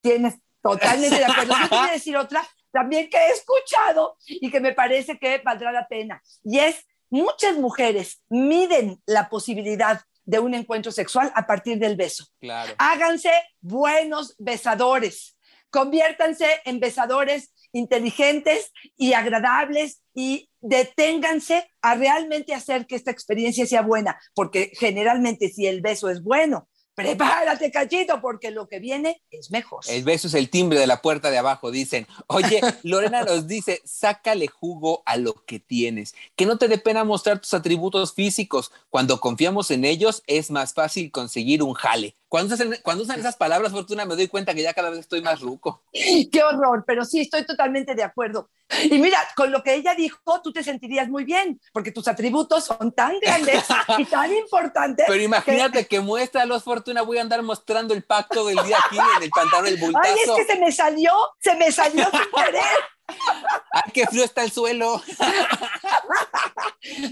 Tienes 0.01 0.35
totalmente 0.61 1.17
de 1.17 1.25
acuerdo. 1.25 1.53
Yo 1.61 1.69
voy 1.69 1.89
a 1.89 1.91
decir 1.91 2.17
otra 2.17 2.47
también 2.71 3.09
que 3.09 3.17
he 3.17 3.31
escuchado 3.31 4.17
y 4.27 4.51
que 4.51 4.59
me 4.59 4.73
parece 4.73 5.17
que 5.17 5.41
valdrá 5.43 5.71
la 5.71 5.87
pena. 5.87 6.21
Y 6.43 6.59
es, 6.59 6.85
muchas 7.09 7.55
mujeres 7.57 8.21
miden 8.29 9.01
la 9.05 9.29
posibilidad 9.29 10.01
de 10.25 10.39
un 10.39 10.53
encuentro 10.53 10.91
sexual 10.91 11.31
a 11.35 11.47
partir 11.47 11.79
del 11.79 11.95
beso. 11.95 12.25
Claro. 12.39 12.73
Háganse 12.77 13.31
buenos 13.61 14.35
besadores. 14.37 15.37
Conviértanse 15.69 16.61
en 16.65 16.79
besadores 16.79 17.53
inteligentes 17.71 18.71
y 18.95 19.13
agradables 19.13 20.01
y 20.13 20.49
deténganse 20.61 21.69
a 21.81 21.95
realmente 21.95 22.53
hacer 22.53 22.87
que 22.87 22.95
esta 22.95 23.11
experiencia 23.11 23.65
sea 23.65 23.81
buena, 23.81 24.19
porque 24.33 24.71
generalmente 24.73 25.49
si 25.49 25.67
el 25.67 25.81
beso 25.81 26.09
es 26.09 26.23
bueno, 26.23 26.67
prepárate, 26.97 27.69
cachito, 27.69 28.19
porque 28.21 28.49
lo 28.49 28.67
que 28.67 28.79
viene 28.79 29.21
es 29.29 29.51
mejor. 29.51 29.81
El 29.87 30.03
beso 30.03 30.27
es 30.27 30.33
el 30.33 30.49
timbre 30.49 30.79
de 30.79 30.87
la 30.87 30.99
puerta 31.03 31.29
de 31.29 31.37
abajo, 31.37 31.69
dicen. 31.69 32.07
Oye, 32.25 32.59
Lorena 32.83 33.23
nos 33.23 33.47
dice, 33.47 33.83
sácale 33.85 34.47
jugo 34.47 35.03
a 35.05 35.15
lo 35.15 35.45
que 35.45 35.59
tienes, 35.59 36.15
que 36.35 36.47
no 36.47 36.57
te 36.57 36.67
dé 36.67 36.79
pena 36.79 37.03
mostrar 37.03 37.39
tus 37.39 37.53
atributos 37.53 38.15
físicos. 38.15 38.71
Cuando 38.89 39.19
confiamos 39.19 39.69
en 39.69 39.85
ellos, 39.85 40.23
es 40.25 40.49
más 40.49 40.73
fácil 40.73 41.11
conseguir 41.11 41.61
un 41.61 41.75
jale. 41.75 42.15
Cuando 42.29 42.55
usan, 42.55 42.75
cuando 42.83 43.03
usan 43.03 43.19
esas 43.19 43.37
palabras, 43.37 43.71
Fortuna, 43.71 44.05
me 44.05 44.15
doy 44.15 44.27
cuenta 44.27 44.53
que 44.53 44.61
ya 44.61 44.73
cada 44.73 44.89
vez 44.89 44.99
estoy 44.99 45.21
más 45.21 45.39
ruco. 45.39 45.83
Qué 45.93 46.43
horror, 46.43 46.83
pero 46.85 47.05
sí, 47.05 47.21
estoy 47.21 47.45
totalmente 47.45 47.95
de 47.95 48.03
acuerdo. 48.03 48.49
Y 48.83 48.99
mira, 48.99 49.17
con 49.35 49.51
lo 49.51 49.63
que 49.63 49.75
ella 49.75 49.95
dijo, 49.95 50.41
tú 50.43 50.51
te 50.51 50.61
sentirías 50.61 51.07
muy 51.07 51.23
bien, 51.23 51.59
porque 51.71 51.93
tus 51.93 52.07
atributos 52.09 52.65
son 52.65 52.91
tan 52.91 53.17
grandes 53.19 53.63
y 53.97 54.05
tan 54.05 54.33
importantes. 54.33 55.05
Pero 55.07 55.23
imagínate 55.23 55.87
que, 55.87 56.01
muestra 56.01 56.45
los 56.45 56.63
Fortuna, 56.63 57.01
voy 57.01 57.17
a 57.17 57.21
andar 57.21 57.41
mostrando 57.43 57.93
el 57.93 58.03
pacto 58.03 58.45
del 58.45 58.57
día 58.65 58.77
aquí 58.85 58.97
en 58.97 59.23
el 59.23 59.29
pantalón 59.29 59.65
del 59.65 59.77
bultazo. 59.77 60.05
Ay, 60.05 60.15
es 60.21 60.31
que 60.31 60.53
se 60.53 60.59
me 60.59 60.71
salió, 60.71 61.13
se 61.39 61.55
me 61.55 61.71
salió 61.71 62.03
sin 62.11 62.43
querer. 62.43 62.63
¡Ay, 63.07 63.91
qué 63.93 64.05
frío 64.05 64.23
está 64.23 64.43
el 64.43 64.51
suelo! 64.51 65.01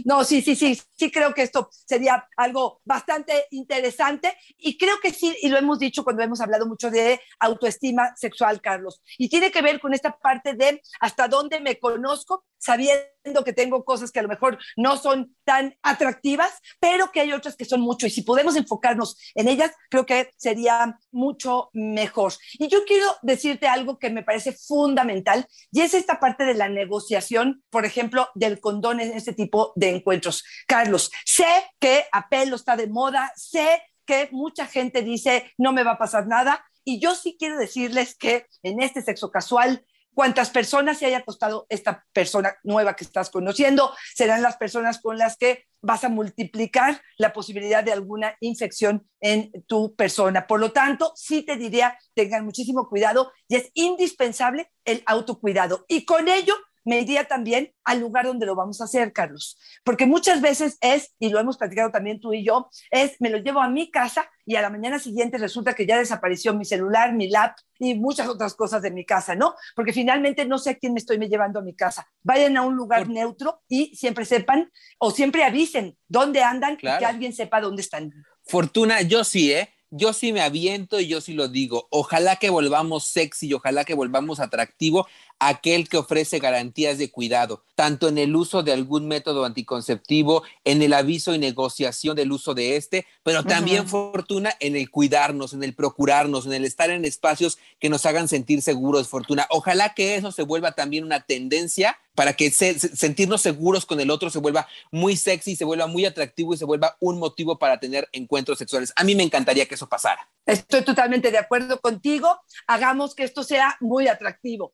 No, 0.05 0.23
sí, 0.23 0.41
sí, 0.41 0.55
sí, 0.55 0.79
sí 0.95 1.11
creo 1.11 1.33
que 1.33 1.41
esto 1.41 1.69
sería 1.71 2.27
algo 2.37 2.81
bastante 2.85 3.45
interesante 3.51 4.37
y 4.57 4.77
creo 4.77 4.99
que 5.01 5.11
sí, 5.11 5.35
y 5.41 5.49
lo 5.49 5.57
hemos 5.57 5.79
dicho 5.79 6.03
cuando 6.03 6.23
hemos 6.23 6.39
hablado 6.39 6.65
mucho 6.65 6.89
de 6.89 7.19
autoestima 7.39 8.15
sexual, 8.15 8.61
Carlos, 8.61 9.01
y 9.17 9.27
tiene 9.27 9.51
que 9.51 9.61
ver 9.61 9.79
con 9.79 9.93
esta 9.93 10.17
parte 10.17 10.53
de 10.53 10.81
hasta 10.99 11.27
dónde 11.27 11.59
me 11.59 11.79
conozco, 11.79 12.45
sabiendo 12.57 13.14
que 13.43 13.53
tengo 13.53 13.83
cosas 13.83 14.11
que 14.11 14.19
a 14.19 14.23
lo 14.23 14.29
mejor 14.29 14.57
no 14.77 14.97
son 14.97 15.35
tan 15.43 15.75
atractivas, 15.81 16.51
pero 16.79 17.11
que 17.11 17.21
hay 17.21 17.33
otras 17.33 17.55
que 17.55 17.65
son 17.65 17.81
mucho, 17.81 18.07
y 18.07 18.09
si 18.09 18.21
podemos 18.21 18.55
enfocarnos 18.55 19.17
en 19.33 19.47
ellas, 19.47 19.71
creo 19.89 20.05
que 20.05 20.31
sería 20.37 20.99
mucho 21.11 21.69
mejor. 21.73 22.33
Y 22.53 22.67
yo 22.67 22.85
quiero 22.85 23.07
decirte 23.21 23.67
algo 23.67 23.97
que 23.99 24.09
me 24.09 24.23
parece 24.23 24.53
fundamental, 24.53 25.47
y 25.71 25.81
es 25.81 25.93
esta 25.93 26.19
parte 26.19 26.45
de 26.45 26.53
la 26.53 26.69
negociación, 26.69 27.63
por 27.69 27.85
ejemplo, 27.85 28.29
del 28.35 28.59
condón 28.59 28.99
en 28.99 29.13
este 29.13 29.33
tipo 29.33 29.73
de 29.75 29.89
encuentros. 29.89 30.43
Carlos, 30.67 31.11
sé 31.25 31.45
que 31.79 32.05
apelo 32.11 32.55
está 32.55 32.75
de 32.75 32.87
moda, 32.87 33.31
sé 33.35 33.81
que 34.05 34.29
mucha 34.31 34.67
gente 34.67 35.01
dice 35.01 35.51
no 35.57 35.73
me 35.73 35.83
va 35.83 35.91
a 35.91 35.97
pasar 35.97 36.27
nada. 36.27 36.63
Y 36.83 36.99
yo 36.99 37.15
sí 37.15 37.35
quiero 37.39 37.57
decirles 37.57 38.15
que 38.15 38.45
en 38.61 38.81
este 38.81 39.01
sexo 39.01 39.31
casual, 39.31 39.83
cuántas 40.15 40.49
personas 40.49 40.97
se 40.97 41.05
haya 41.05 41.19
acostado 41.19 41.67
esta 41.69 42.05
persona 42.13 42.55
nueva 42.63 42.95
que 42.95 43.03
estás 43.03 43.29
conociendo, 43.29 43.93
serán 44.15 44.41
las 44.41 44.57
personas 44.57 44.99
con 44.99 45.19
las 45.19 45.37
que 45.37 45.65
vas 45.81 46.03
a 46.03 46.09
multiplicar 46.09 47.01
la 47.17 47.33
posibilidad 47.33 47.83
de 47.83 47.91
alguna 47.91 48.35
infección 48.39 49.07
en 49.19 49.51
tu 49.67 49.95
persona. 49.95 50.47
Por 50.47 50.59
lo 50.59 50.71
tanto, 50.71 51.11
sí 51.15 51.43
te 51.43 51.57
diría, 51.57 51.97
tengan 52.15 52.45
muchísimo 52.45 52.89
cuidado 52.89 53.31
y 53.47 53.57
es 53.57 53.69
indispensable 53.73 54.71
el 54.85 55.03
autocuidado. 55.05 55.85
Y 55.87 56.05
con 56.05 56.27
ello 56.27 56.55
me 56.85 57.01
iría 57.01 57.27
también 57.27 57.73
al 57.83 57.99
lugar 57.99 58.25
donde 58.25 58.45
lo 58.45 58.55
vamos 58.55 58.79
a 58.79 58.85
hacer, 58.85 59.11
Carlos. 59.11 59.57
Porque 59.83 60.05
muchas 60.05 60.39
veces 60.39 60.77
es, 60.81 61.13
y 61.19 61.29
lo 61.29 61.39
hemos 61.39 61.57
platicado 61.57 61.91
también 61.91 62.21
tú 62.21 62.33
y 62.33 62.45
yo, 62.45 62.69
es 62.91 63.19
me 63.19 63.29
lo 63.29 63.39
llevo 63.39 63.59
a 63.59 63.67
mi 63.67 63.89
casa 63.89 64.29
y 64.45 64.55
a 64.55 64.61
la 64.61 64.69
mañana 64.69 64.99
siguiente 64.99 65.37
resulta 65.39 65.73
que 65.73 65.87
ya 65.87 65.97
desapareció 65.97 66.53
mi 66.53 66.63
celular, 66.63 67.13
mi 67.13 67.27
lap 67.27 67.57
y 67.79 67.95
muchas 67.95 68.27
otras 68.27 68.53
cosas 68.53 68.83
de 68.83 68.91
mi 68.91 69.03
casa, 69.03 69.35
¿no? 69.35 69.55
Porque 69.75 69.91
finalmente 69.91 70.45
no 70.45 70.59
sé 70.59 70.69
a 70.71 70.75
quién 70.75 70.93
me 70.93 70.99
estoy 70.99 71.17
llevando 71.17 71.59
a 71.59 71.63
mi 71.63 71.75
casa. 71.75 72.07
Vayan 72.23 72.55
a 72.55 72.61
un 72.61 72.75
lugar 72.75 73.09
neutro 73.09 73.63
y 73.67 73.95
siempre 73.95 74.23
sepan 74.23 74.71
o 74.99 75.09
siempre 75.09 75.43
avisen 75.43 75.97
dónde 76.07 76.43
andan 76.43 76.75
y 76.75 76.77
que 76.77 77.05
alguien 77.05 77.33
sepa 77.33 77.61
dónde 77.61 77.81
están. 77.81 78.13
Fortuna, 78.43 79.01
yo 79.01 79.23
sí, 79.23 79.51
¿eh? 79.51 79.69
yo 79.97 80.13
sí 80.13 80.33
me 80.33 80.41
aviento 80.41 80.99
y 80.99 81.07
yo 81.07 81.21
sí 81.21 81.33
lo 81.33 81.47
digo. 81.47 81.87
Ojalá 81.89 82.35
que 82.35 82.49
volvamos 82.49 83.05
sexy 83.05 83.53
ojalá 83.53 83.85
que 83.85 83.93
volvamos 83.93 84.39
atractivo 84.39 85.07
aquel 85.39 85.89
que 85.89 85.97
ofrece 85.97 86.39
garantías 86.39 86.97
de 86.97 87.11
cuidado, 87.11 87.63
tanto 87.75 88.07
en 88.07 88.17
el 88.17 88.35
uso 88.35 88.63
de 88.63 88.71
algún 88.71 89.07
método 89.07 89.45
anticonceptivo, 89.45 90.43
en 90.63 90.81
el 90.81 90.93
aviso 90.93 91.33
y 91.33 91.39
negociación 91.39 92.15
del 92.15 92.31
uso 92.31 92.53
de 92.53 92.75
este, 92.75 93.05
pero 93.23 93.43
también 93.43 93.87
Fortuna 93.87 94.55
en 94.59 94.75
el 94.75 94.89
cuidarnos, 94.89 95.53
en 95.53 95.63
el 95.63 95.73
procurarnos, 95.73 96.45
en 96.45 96.53
el 96.53 96.65
estar 96.65 96.89
en 96.89 97.05
espacios 97.05 97.57
que 97.79 97.89
nos 97.89 98.05
hagan 98.05 98.27
sentir 98.27 98.61
seguros, 98.61 99.07
Fortuna. 99.07 99.47
Ojalá 99.49 99.93
que 99.93 100.15
eso 100.15 100.31
se 100.31 100.43
vuelva 100.43 100.71
también 100.71 101.03
una 101.03 101.21
tendencia 101.21 101.97
para 102.15 102.33
que 102.33 102.49
sentirnos 102.49 103.41
seguros 103.41 103.85
con 103.85 103.99
el 103.99 104.09
otro 104.09 104.29
se 104.29 104.39
vuelva 104.39 104.67
muy 104.89 105.17
sexy, 105.17 105.55
se 105.55 105.65
vuelva 105.65 105.87
muy 105.87 106.05
atractivo 106.05 106.53
y 106.53 106.57
se 106.57 106.65
vuelva 106.65 106.95
un 107.01 107.19
motivo 107.19 107.59
para 107.59 107.79
tener 107.79 108.07
encuentros 108.13 108.57
sexuales. 108.57 108.93
A 108.95 109.03
mí 109.03 109.15
me 109.15 109.23
encantaría 109.23 109.65
que 109.65 109.75
eso 109.75 109.89
pasara. 109.89 110.29
Estoy 110.45 110.83
totalmente 110.83 111.31
de 111.31 111.37
acuerdo 111.37 111.79
contigo. 111.81 112.39
Hagamos 112.67 113.15
que 113.15 113.23
esto 113.23 113.43
sea 113.43 113.77
muy 113.79 114.07
atractivo. 114.07 114.73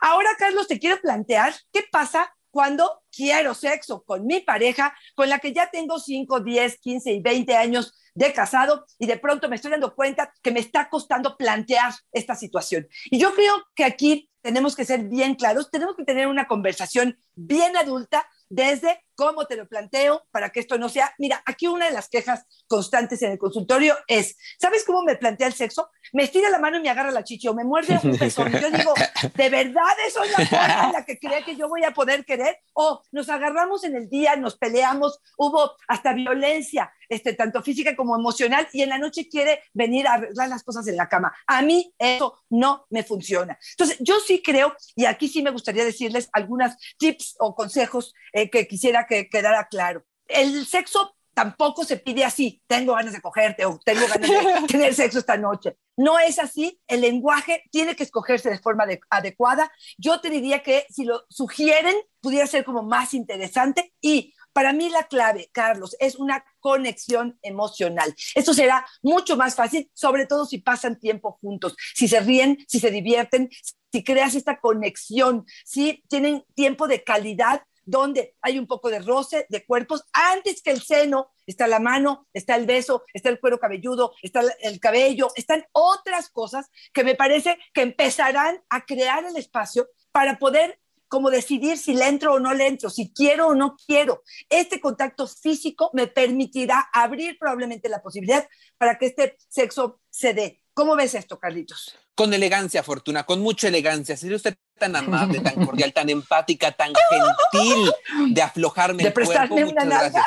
Ahora, 0.00 0.30
Carlos, 0.38 0.68
te 0.68 0.78
quiero 0.78 1.00
plantear 1.00 1.54
qué 1.72 1.84
pasa 1.90 2.34
cuando 2.50 3.02
quiero 3.12 3.54
sexo 3.54 4.02
con 4.04 4.26
mi 4.26 4.40
pareja, 4.40 4.94
con 5.14 5.28
la 5.28 5.38
que 5.38 5.52
ya 5.52 5.70
tengo 5.70 5.98
5, 5.98 6.40
10, 6.40 6.78
15 6.80 7.12
y 7.12 7.20
20 7.20 7.56
años 7.56 7.94
de 8.14 8.32
casado 8.32 8.84
y 8.98 9.06
de 9.06 9.18
pronto 9.18 9.48
me 9.48 9.56
estoy 9.56 9.70
dando 9.70 9.94
cuenta 9.94 10.32
que 10.42 10.50
me 10.50 10.60
está 10.60 10.88
costando 10.88 11.36
plantear 11.36 11.92
esta 12.12 12.34
situación. 12.34 12.88
Y 13.04 13.18
yo 13.18 13.34
creo 13.34 13.54
que 13.74 13.84
aquí 13.84 14.30
tenemos 14.42 14.74
que 14.74 14.84
ser 14.84 15.04
bien 15.04 15.34
claros, 15.34 15.70
tenemos 15.70 15.96
que 15.96 16.04
tener 16.04 16.26
una 16.26 16.46
conversación 16.46 17.18
bien 17.34 17.76
adulta 17.76 18.26
desde 18.48 19.04
cómo 19.20 19.44
te 19.44 19.54
lo 19.54 19.68
planteo 19.68 20.24
para 20.30 20.48
que 20.48 20.60
esto 20.60 20.78
no 20.78 20.88
sea. 20.88 21.14
Mira, 21.18 21.42
aquí 21.44 21.66
una 21.66 21.84
de 21.84 21.92
las 21.92 22.08
quejas 22.08 22.46
constantes 22.66 23.20
en 23.20 23.32
el 23.32 23.38
consultorio 23.38 23.94
es, 24.06 24.34
¿sabes 24.58 24.82
cómo 24.82 25.02
me 25.02 25.14
plantea 25.14 25.46
el 25.46 25.52
sexo? 25.52 25.90
Me 26.14 26.22
estira 26.22 26.48
la 26.48 26.58
mano 26.58 26.78
y 26.78 26.80
me 26.80 26.88
agarra 26.88 27.10
la 27.10 27.22
chichi 27.22 27.46
o 27.46 27.52
me 27.52 27.62
muerde 27.62 28.00
un 28.02 28.16
pezón. 28.16 28.50
Yo 28.50 28.70
digo, 28.70 28.94
¿de 29.34 29.50
verdad 29.50 29.92
eso 30.06 30.24
es 30.24 30.30
la 30.30 30.46
forma 30.46 30.84
en 30.86 30.92
la 30.92 31.04
que 31.04 31.18
cree 31.18 31.44
que 31.44 31.54
yo 31.54 31.68
voy 31.68 31.84
a 31.84 31.90
poder 31.90 32.24
querer? 32.24 32.60
O 32.72 33.02
nos 33.12 33.28
agarramos 33.28 33.84
en 33.84 33.94
el 33.94 34.08
día, 34.08 34.36
nos 34.36 34.56
peleamos, 34.56 35.20
hubo 35.36 35.72
hasta 35.86 36.14
violencia, 36.14 36.90
este, 37.10 37.34
tanto 37.34 37.62
física 37.62 37.94
como 37.94 38.16
emocional, 38.16 38.68
y 38.72 38.80
en 38.80 38.88
la 38.88 38.96
noche 38.96 39.28
quiere 39.28 39.62
venir 39.74 40.06
a 40.06 40.14
arreglar 40.14 40.48
las 40.48 40.62
cosas 40.62 40.88
en 40.88 40.96
la 40.96 41.10
cama. 41.10 41.30
A 41.46 41.60
mí 41.60 41.92
eso 41.98 42.38
no 42.48 42.86
me 42.88 43.02
funciona. 43.02 43.58
Entonces, 43.72 43.98
yo 44.00 44.18
sí 44.20 44.42
creo, 44.42 44.74
y 44.96 45.04
aquí 45.04 45.28
sí 45.28 45.42
me 45.42 45.50
gustaría 45.50 45.84
decirles 45.84 46.30
algunas 46.32 46.76
tips 46.96 47.36
o 47.38 47.54
consejos 47.54 48.14
eh, 48.32 48.48
que 48.48 48.66
quisiera 48.66 49.06
que 49.10 49.28
quedara 49.28 49.68
claro. 49.68 50.04
El 50.26 50.64
sexo 50.64 51.16
tampoco 51.34 51.84
se 51.84 51.96
pide 51.96 52.24
así, 52.24 52.62
tengo 52.66 52.94
ganas 52.94 53.12
de 53.12 53.20
cogerte 53.20 53.64
o 53.64 53.78
tengo 53.84 54.06
ganas 54.06 54.30
de 54.30 54.66
tener 54.68 54.94
sexo 54.94 55.18
esta 55.18 55.36
noche. 55.36 55.76
No 55.96 56.18
es 56.18 56.38
así, 56.38 56.80
el 56.86 57.02
lenguaje 57.02 57.64
tiene 57.70 57.96
que 57.96 58.04
escogerse 58.04 58.50
de 58.50 58.58
forma 58.58 58.84
adecuada. 59.10 59.70
Yo 59.98 60.20
te 60.20 60.30
diría 60.30 60.62
que 60.62 60.86
si 60.88 61.04
lo 61.04 61.24
sugieren, 61.28 61.94
pudiera 62.20 62.46
ser 62.46 62.64
como 62.64 62.82
más 62.82 63.14
interesante 63.14 63.92
y 64.00 64.34
para 64.52 64.72
mí 64.72 64.88
la 64.88 65.04
clave, 65.04 65.48
Carlos, 65.52 65.96
es 66.00 66.16
una 66.16 66.44
conexión 66.58 67.38
emocional. 67.42 68.14
Esto 68.34 68.52
será 68.52 68.84
mucho 69.02 69.36
más 69.36 69.54
fácil, 69.54 69.90
sobre 69.94 70.26
todo 70.26 70.44
si 70.44 70.58
pasan 70.58 70.98
tiempo 70.98 71.38
juntos, 71.40 71.76
si 71.94 72.08
se 72.08 72.20
ríen, 72.20 72.58
si 72.66 72.80
se 72.80 72.90
divierten, 72.90 73.48
si 73.92 74.04
creas 74.04 74.34
esta 74.34 74.60
conexión, 74.60 75.46
si 75.64 76.02
tienen 76.08 76.44
tiempo 76.54 76.88
de 76.88 77.04
calidad 77.04 77.62
donde 77.84 78.36
hay 78.42 78.58
un 78.58 78.66
poco 78.66 78.90
de 78.90 79.00
roce 79.00 79.46
de 79.48 79.64
cuerpos 79.64 80.04
antes 80.12 80.62
que 80.62 80.70
el 80.70 80.82
seno, 80.82 81.30
está 81.46 81.66
la 81.66 81.80
mano, 81.80 82.26
está 82.32 82.56
el 82.56 82.66
beso, 82.66 83.04
está 83.12 83.28
el 83.28 83.40
cuero 83.40 83.58
cabelludo, 83.58 84.14
está 84.22 84.42
el 84.60 84.80
cabello, 84.80 85.28
están 85.36 85.64
otras 85.72 86.30
cosas 86.30 86.70
que 86.92 87.04
me 87.04 87.14
parece 87.14 87.58
que 87.72 87.82
empezarán 87.82 88.62
a 88.68 88.84
crear 88.84 89.24
el 89.24 89.36
espacio 89.36 89.88
para 90.12 90.38
poder 90.38 90.78
como 91.10 91.28
decidir 91.30 91.76
si 91.76 91.92
le 91.92 92.06
entro 92.06 92.34
o 92.34 92.38
no 92.38 92.54
le 92.54 92.68
entro, 92.68 92.88
si 92.88 93.12
quiero 93.12 93.48
o 93.48 93.54
no 93.56 93.74
quiero. 93.84 94.22
Este 94.48 94.80
contacto 94.80 95.26
físico 95.26 95.90
me 95.92 96.06
permitirá 96.06 96.88
abrir 96.92 97.36
probablemente 97.36 97.88
la 97.88 98.00
posibilidad 98.00 98.48
para 98.78 98.96
que 98.96 99.06
este 99.06 99.36
sexo 99.48 100.00
se 100.08 100.34
dé. 100.34 100.59
¿Cómo 100.80 100.96
ves 100.96 101.14
esto, 101.14 101.38
Carlitos? 101.38 101.94
Con 102.14 102.32
elegancia, 102.32 102.82
Fortuna, 102.82 103.24
con 103.24 103.42
mucha 103.42 103.68
elegancia. 103.68 104.16
Sería 104.16 104.36
usted 104.36 104.56
tan 104.78 104.96
amable, 104.96 105.40
tan 105.40 105.54
cordial, 105.66 105.92
tan 105.92 106.08
empática, 106.08 106.72
tan 106.72 106.94
gentil 107.10 107.92
de 108.32 108.40
aflojarme 108.40 109.02
de 109.02 109.08
el 109.08 109.12
prestarme 109.12 109.48
cuerpo. 109.48 109.72
una 109.72 109.84
Muchas 109.84 110.12
gracias. 110.14 110.24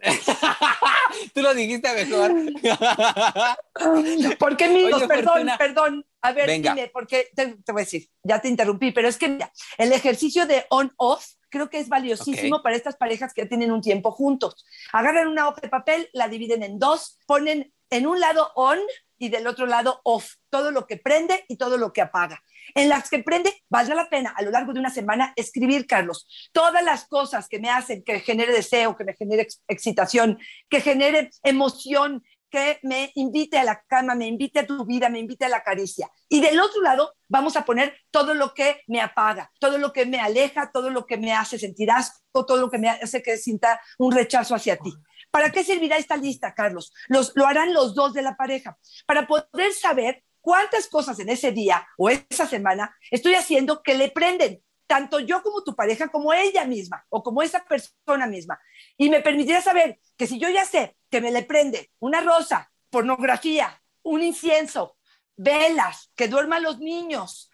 Tú 1.34 1.40
lo 1.40 1.54
dijiste 1.54 1.88
mejor. 1.92 2.32
¿Por 4.40 4.56
qué 4.56 4.64
amigos? 4.64 5.04
Perdón, 5.04 5.24
Fortuna. 5.24 5.56
perdón. 5.56 6.04
A 6.20 6.32
ver, 6.32 6.48
Venga. 6.48 6.74
dime, 6.74 6.90
porque 6.92 7.28
te, 7.36 7.54
te 7.64 7.70
voy 7.70 7.82
a 7.82 7.84
decir, 7.84 8.08
ya 8.24 8.40
te 8.40 8.48
interrumpí, 8.48 8.90
pero 8.90 9.06
es 9.06 9.16
que 9.16 9.28
mira, 9.28 9.52
el 9.78 9.92
ejercicio 9.92 10.46
de 10.46 10.66
on-off 10.70 11.24
creo 11.48 11.70
que 11.70 11.78
es 11.78 11.88
valiosísimo 11.88 12.60
para 12.60 12.74
estas 12.74 12.96
parejas 12.96 13.32
que 13.32 13.42
ya 13.42 13.48
tienen 13.48 13.70
un 13.70 13.82
tiempo 13.82 14.10
juntos. 14.10 14.66
Agarran 14.92 15.28
una 15.28 15.46
hoja 15.46 15.60
de 15.60 15.68
papel, 15.68 16.10
la 16.12 16.26
dividen 16.26 16.64
en 16.64 16.80
dos, 16.80 17.20
ponen 17.24 17.72
en 17.90 18.08
un 18.08 18.18
lado 18.18 18.50
on 18.56 18.80
y 19.22 19.28
del 19.28 19.46
otro 19.46 19.66
lado 19.66 20.00
off, 20.02 20.34
todo 20.50 20.72
lo 20.72 20.84
que 20.88 20.96
prende 20.96 21.44
y 21.46 21.56
todo 21.56 21.76
lo 21.78 21.92
que 21.92 22.00
apaga. 22.00 22.42
En 22.74 22.88
las 22.88 23.08
que 23.08 23.20
prende, 23.20 23.54
valdrá 23.68 23.94
la 23.94 24.10
pena 24.10 24.34
a 24.36 24.42
lo 24.42 24.50
largo 24.50 24.72
de 24.72 24.80
una 24.80 24.90
semana 24.90 25.32
escribir, 25.36 25.86
Carlos, 25.86 26.26
todas 26.50 26.82
las 26.82 27.06
cosas 27.06 27.48
que 27.48 27.60
me 27.60 27.70
hacen 27.70 28.02
que 28.02 28.18
genere 28.18 28.52
deseo, 28.52 28.96
que 28.96 29.04
me 29.04 29.14
genere 29.14 29.42
ex- 29.42 29.62
excitación, 29.68 30.40
que 30.68 30.80
genere 30.80 31.30
emoción, 31.44 32.24
que 32.50 32.80
me 32.82 33.12
invite 33.14 33.58
a 33.58 33.64
la 33.64 33.80
cama, 33.86 34.16
me 34.16 34.26
invite 34.26 34.58
a 34.58 34.66
tu 34.66 34.84
vida, 34.84 35.08
me 35.08 35.20
invite 35.20 35.44
a 35.44 35.48
la 35.48 35.62
caricia. 35.62 36.10
Y 36.28 36.40
del 36.40 36.58
otro 36.58 36.82
lado 36.82 37.14
vamos 37.28 37.56
a 37.56 37.64
poner 37.64 37.96
todo 38.10 38.34
lo 38.34 38.54
que 38.54 38.82
me 38.88 39.00
apaga, 39.00 39.52
todo 39.60 39.78
lo 39.78 39.92
que 39.92 40.04
me 40.04 40.18
aleja, 40.18 40.72
todo 40.72 40.90
lo 40.90 41.06
que 41.06 41.16
me 41.16 41.32
hace 41.32 41.60
sentir 41.60 41.92
asco, 41.92 42.44
todo 42.44 42.56
lo 42.56 42.70
que 42.70 42.78
me 42.78 42.90
hace 42.90 43.22
que 43.22 43.36
sienta 43.38 43.80
un 43.98 44.12
rechazo 44.12 44.56
hacia 44.56 44.76
ti. 44.76 44.92
¿Para 45.32 45.50
qué 45.50 45.64
servirá 45.64 45.96
esta 45.96 46.16
lista, 46.16 46.54
Carlos? 46.54 46.92
Los, 47.08 47.32
lo 47.34 47.46
harán 47.46 47.72
los 47.72 47.94
dos 47.94 48.12
de 48.12 48.20
la 48.20 48.36
pareja, 48.36 48.78
para 49.06 49.26
poder 49.26 49.72
saber 49.72 50.22
cuántas 50.42 50.88
cosas 50.88 51.18
en 51.20 51.30
ese 51.30 51.52
día 51.52 51.88
o 51.96 52.10
esa 52.10 52.46
semana 52.46 52.94
estoy 53.10 53.34
haciendo 53.34 53.82
que 53.82 53.94
le 53.94 54.10
prenden, 54.10 54.62
tanto 54.86 55.20
yo 55.20 55.42
como 55.42 55.64
tu 55.64 55.74
pareja, 55.74 56.08
como 56.08 56.34
ella 56.34 56.66
misma 56.66 57.06
o 57.08 57.22
como 57.22 57.42
esa 57.42 57.64
persona 57.64 58.26
misma. 58.26 58.60
Y 58.98 59.08
me 59.08 59.22
permitirá 59.22 59.62
saber 59.62 59.98
que 60.18 60.26
si 60.26 60.38
yo 60.38 60.50
ya 60.50 60.66
sé 60.66 60.98
que 61.10 61.22
me 61.22 61.32
le 61.32 61.44
prende 61.44 61.90
una 61.98 62.20
rosa, 62.20 62.70
pornografía, 62.90 63.82
un 64.02 64.22
incienso, 64.22 64.98
velas, 65.34 66.12
que 66.14 66.28
duerman 66.28 66.62
los 66.62 66.78
niños, 66.78 67.50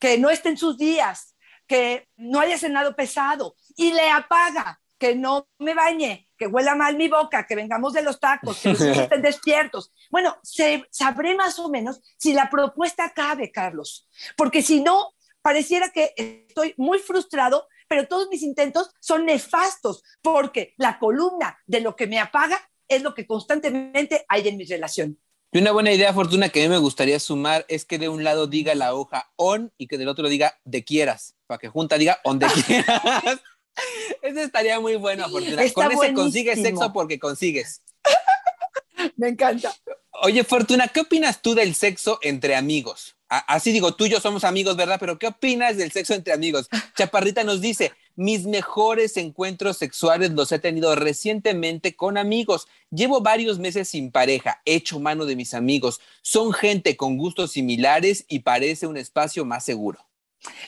que 0.00 0.18
no 0.18 0.28
estén 0.28 0.56
sus 0.56 0.76
días, 0.76 1.36
que 1.68 2.08
no 2.16 2.40
haya 2.40 2.58
cenado 2.58 2.96
pesado 2.96 3.54
y 3.76 3.92
le 3.92 4.10
apaga, 4.10 4.80
que 4.98 5.14
no 5.14 5.48
me 5.58 5.74
bañe, 5.74 6.28
que 6.42 6.48
huela 6.48 6.74
mal 6.74 6.96
mi 6.96 7.06
boca, 7.06 7.46
que 7.46 7.54
vengamos 7.54 7.92
de 7.92 8.02
los 8.02 8.18
tacos, 8.18 8.58
que 8.58 8.70
los 8.70 8.80
estén 8.80 9.22
despiertos. 9.22 9.92
Bueno, 10.10 10.36
se- 10.42 10.84
sabré 10.90 11.36
más 11.36 11.56
o 11.60 11.68
menos 11.68 12.00
si 12.18 12.32
la 12.32 12.50
propuesta 12.50 13.12
cabe, 13.14 13.52
Carlos, 13.52 14.08
porque 14.36 14.60
si 14.60 14.80
no, 14.80 15.12
pareciera 15.40 15.90
que 15.90 16.12
estoy 16.16 16.74
muy 16.76 16.98
frustrado, 16.98 17.68
pero 17.88 18.08
todos 18.08 18.26
mis 18.28 18.42
intentos 18.42 18.90
son 19.00 19.24
nefastos, 19.24 20.02
porque 20.20 20.74
la 20.78 20.98
columna 20.98 21.58
de 21.66 21.80
lo 21.80 21.94
que 21.94 22.08
me 22.08 22.18
apaga 22.18 22.58
es 22.88 23.02
lo 23.02 23.14
que 23.14 23.24
constantemente 23.24 24.24
hay 24.28 24.48
en 24.48 24.56
mi 24.56 24.64
relación. 24.64 25.18
Y 25.52 25.58
una 25.58 25.70
buena 25.72 25.92
idea, 25.92 26.12
Fortuna, 26.14 26.48
que 26.48 26.60
a 26.60 26.62
mí 26.64 26.70
me 26.70 26.78
gustaría 26.78 27.20
sumar 27.20 27.64
es 27.68 27.84
que 27.84 27.98
de 27.98 28.08
un 28.08 28.24
lado 28.24 28.46
diga 28.48 28.74
la 28.74 28.94
hoja 28.94 29.30
on 29.36 29.72
y 29.76 29.86
que 29.86 29.98
del 29.98 30.08
otro 30.08 30.28
diga 30.28 30.58
de 30.64 30.82
quieras, 30.82 31.36
para 31.46 31.58
que 31.58 31.68
junta 31.68 31.98
diga 31.98 32.18
donde 32.24 32.46
quieras. 32.66 33.38
Eso 34.22 34.40
estaría 34.40 34.80
muy 34.80 34.96
bueno, 34.96 35.28
Fortuna. 35.28 35.62
Está 35.62 35.88
Con 35.88 35.92
ese 35.92 36.14
consigues 36.14 36.60
sexo 36.60 36.92
porque 36.92 37.18
consigues. 37.18 37.82
Me 39.16 39.28
encanta. 39.28 39.74
Oye, 40.22 40.44
Fortuna, 40.44 40.88
¿qué 40.88 41.00
opinas 41.00 41.42
tú 41.42 41.54
del 41.54 41.74
sexo 41.74 42.18
entre 42.22 42.54
amigos? 42.54 43.16
Así 43.28 43.72
digo, 43.72 43.94
tú 43.94 44.04
y 44.04 44.10
yo 44.10 44.20
somos 44.20 44.44
amigos, 44.44 44.76
¿verdad? 44.76 44.98
Pero 45.00 45.18
¿qué 45.18 45.26
opinas 45.26 45.78
del 45.78 45.90
sexo 45.90 46.12
entre 46.12 46.34
amigos? 46.34 46.68
Chaparrita 46.94 47.44
nos 47.44 47.62
dice, 47.62 47.92
mis 48.14 48.44
mejores 48.44 49.16
encuentros 49.16 49.78
sexuales 49.78 50.32
los 50.32 50.52
he 50.52 50.58
tenido 50.58 50.94
recientemente 50.94 51.96
con 51.96 52.18
amigos. 52.18 52.68
Llevo 52.90 53.22
varios 53.22 53.58
meses 53.58 53.88
sin 53.88 54.12
pareja, 54.12 54.60
he 54.66 54.74
hecho 54.74 55.00
mano 55.00 55.24
de 55.24 55.34
mis 55.34 55.54
amigos. 55.54 55.98
Son 56.20 56.52
gente 56.52 56.96
con 56.98 57.16
gustos 57.16 57.52
similares 57.52 58.26
y 58.28 58.40
parece 58.40 58.86
un 58.86 58.98
espacio 58.98 59.46
más 59.46 59.64
seguro. 59.64 60.06